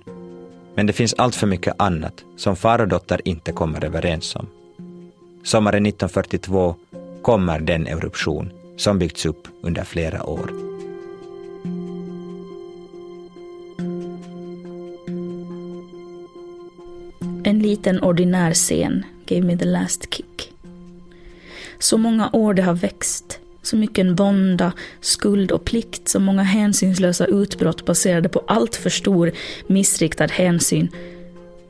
Men 0.76 0.88
det 0.88 0.94
finns 0.94 1.14
allt 1.14 1.36
för 1.36 1.48
mycket 1.48 1.74
annat 1.78 2.24
som 2.38 2.56
far 2.56 2.80
och 2.80 2.88
dotter 2.88 3.22
inte 3.26 3.52
kommer 3.52 3.86
överens 3.86 4.36
om. 4.36 4.48
Sommaren 5.44 5.86
1942 5.86 6.76
kommer 7.22 7.60
den 7.60 7.88
eruption 7.88 8.52
som 8.78 9.00
byggts 9.00 9.26
upp 9.26 9.48
under 9.62 9.84
flera 9.84 10.24
år. 10.24 10.50
En 17.44 17.60
liten 17.60 18.04
ordinär 18.04 18.54
scen 18.54 19.06
gave 19.26 19.42
me 19.42 19.58
the 19.58 19.66
last 19.66 20.14
kick. 20.14 20.54
Så 21.80 21.98
många 21.98 22.30
år 22.34 22.54
det 22.54 22.62
har 22.62 22.74
växt 22.74 23.35
så 23.66 23.78
mycket 23.78 24.20
vånda, 24.20 24.72
skuld 25.02 25.52
och 25.52 25.66
plikt, 25.66 26.10
så 26.10 26.20
många 26.20 26.44
hänsynslösa 26.44 27.26
utbrott 27.26 27.86
baserade 27.86 28.30
på 28.30 28.44
allt 28.48 28.76
för 28.76 28.90
stor 28.90 29.32
missriktad 29.68 30.26
hänsyn. 30.28 30.90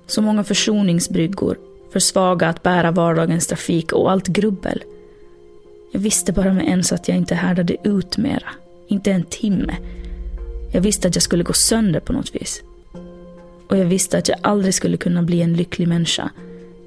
Så 0.07 0.21
många 0.21 0.43
försoningsbryggor, 0.43 1.57
för 1.91 1.99
svaga 1.99 2.47
att 2.47 2.63
bära 2.63 2.91
vardagens 2.91 3.47
trafik 3.47 3.93
och 3.93 4.11
allt 4.11 4.27
grubbel. 4.27 4.83
Jag 5.91 5.99
visste 5.99 6.33
bara 6.33 6.53
med 6.53 6.67
ens 6.67 6.91
att 6.91 7.07
jag 7.07 7.17
inte 7.17 7.35
härdade 7.35 7.75
ut 7.83 8.17
mera. 8.17 8.49
Inte 8.87 9.11
en 9.11 9.23
timme. 9.23 9.75
Jag 10.73 10.81
visste 10.81 11.07
att 11.07 11.15
jag 11.15 11.23
skulle 11.23 11.43
gå 11.43 11.53
sönder 11.53 11.99
på 11.99 12.13
något 12.13 12.35
vis. 12.35 12.63
Och 13.67 13.77
jag 13.77 13.85
visste 13.85 14.17
att 14.17 14.29
jag 14.29 14.37
aldrig 14.41 14.73
skulle 14.73 14.97
kunna 14.97 15.23
bli 15.23 15.41
en 15.41 15.53
lycklig 15.53 15.87
människa. 15.87 16.29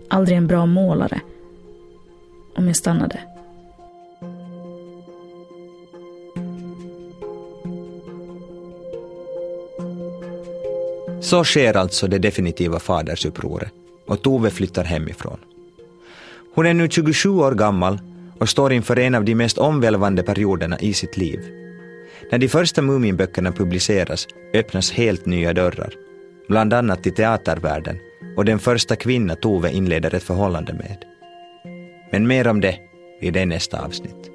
Aldrig 0.08 0.38
en 0.38 0.46
bra 0.46 0.66
målare. 0.66 1.20
Om 2.56 2.66
jag 2.66 2.76
stannade. 2.76 3.37
Så 11.28 11.44
sker 11.44 11.76
alltså 11.76 12.06
det 12.08 12.18
definitiva 12.18 12.78
fadersupproret 12.78 13.72
och 14.06 14.22
Tove 14.22 14.50
flyttar 14.50 14.84
hemifrån. 14.84 15.38
Hon 16.54 16.66
är 16.66 16.74
nu 16.74 16.88
27 16.88 17.28
år 17.28 17.52
gammal 17.52 17.98
och 18.38 18.48
står 18.48 18.72
inför 18.72 18.98
en 18.98 19.14
av 19.14 19.24
de 19.24 19.34
mest 19.34 19.58
omvälvande 19.58 20.22
perioderna 20.22 20.78
i 20.78 20.94
sitt 20.94 21.16
liv. 21.16 21.40
När 22.30 22.38
de 22.38 22.48
första 22.48 22.82
Muminböckerna 22.82 23.52
publiceras 23.52 24.26
öppnas 24.54 24.92
helt 24.92 25.26
nya 25.26 25.52
dörrar, 25.52 25.94
bland 26.48 26.72
annat 26.74 27.02
till 27.02 27.14
teatervärlden 27.14 27.98
och 28.36 28.44
den 28.44 28.58
första 28.58 28.96
kvinna 28.96 29.34
Tove 29.34 29.72
inleder 29.72 30.14
ett 30.14 30.22
förhållande 30.22 30.72
med. 30.72 31.04
Men 32.12 32.26
mer 32.26 32.48
om 32.48 32.60
det 32.60 32.78
i 33.20 33.30
det 33.30 33.46
nästa 33.46 33.84
avsnitt. 33.84 34.27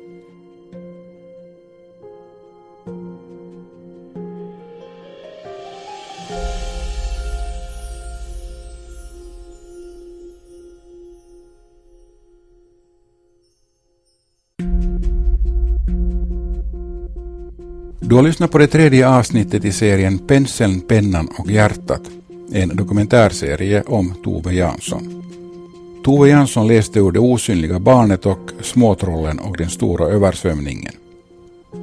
Du 18.13 18.17
har 18.17 18.23
lyssnat 18.23 18.51
på 18.51 18.57
det 18.57 18.67
tredje 18.67 19.09
avsnittet 19.09 19.65
i 19.65 19.71
serien 19.71 20.19
Penseln, 20.19 20.81
pennan 20.81 21.29
och 21.37 21.51
hjärtat, 21.51 22.01
en 22.51 22.75
dokumentärserie 22.75 23.83
om 23.87 24.13
Tove 24.23 24.53
Jansson. 24.53 25.23
Tove 26.05 26.29
Jansson 26.29 26.67
läste 26.67 26.99
ur 26.99 27.11
Det 27.11 27.19
osynliga 27.19 27.79
barnet 27.79 28.25
och 28.25 28.51
Småtrollen 28.61 29.39
och 29.39 29.57
den 29.57 29.69
stora 29.69 30.05
översvämningen. 30.05 30.93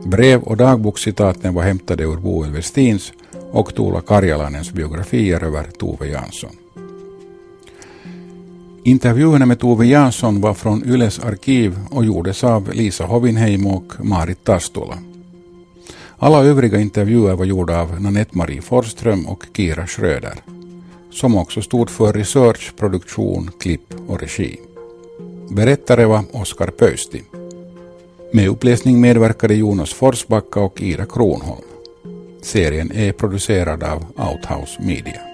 Brev 0.04 0.42
och 0.42 0.56
dagbokscitaten 0.56 1.54
var 1.54 1.62
hämtade 1.62 2.04
ur 2.04 2.16
Boel 2.16 2.50
Westins 2.50 3.12
och 3.52 3.74
Tuula 3.74 4.00
Karjalanens 4.00 4.72
biografier 4.72 5.44
över 5.44 5.64
Tove 5.78 6.08
Jansson. 6.08 6.56
Intervjuerna 8.84 9.46
med 9.46 9.58
Tove 9.58 9.86
Jansson 9.86 10.40
var 10.40 10.54
från 10.54 10.84
Yles 10.84 11.18
arkiv 11.18 11.78
och 11.90 12.04
gjordes 12.04 12.44
av 12.44 12.72
Lisa 12.72 13.04
Hovinheim 13.04 13.66
och 13.66 13.92
Marit 13.98 14.44
Tastola. 14.44 14.98
Alla 16.22 16.44
övriga 16.44 16.80
intervjuer 16.80 17.35
var 17.35 17.44
gjorda 17.44 17.80
av 17.80 18.00
Nanette-Marie 18.00 18.62
Forsström 18.62 19.26
och 19.26 19.44
Kira 19.56 19.87
Schröder, 19.87 20.35
som 21.11 21.37
också 21.37 21.62
stod 21.62 21.90
för 21.90 22.12
research, 22.12 22.72
produktion, 22.76 23.50
klipp 23.61 23.94
och 24.09 24.20
regi. 24.20 24.61
Berättare 25.48 26.04
var 26.04 26.24
Oskar 26.33 26.66
Pöysti. 26.66 27.22
Med 28.33 28.48
uppläsning 28.48 29.00
medverkade 29.00 29.54
Jonas 29.54 29.92
Forsbacka 29.92 30.61
och 30.61 30.83
Ida 30.83 31.06
Kronholm. 31.06 31.64
Serien 32.42 32.92
är 32.92 33.12
producerad 33.12 33.83
av 33.83 34.04
Outhouse 34.16 34.83
Media. 34.83 35.29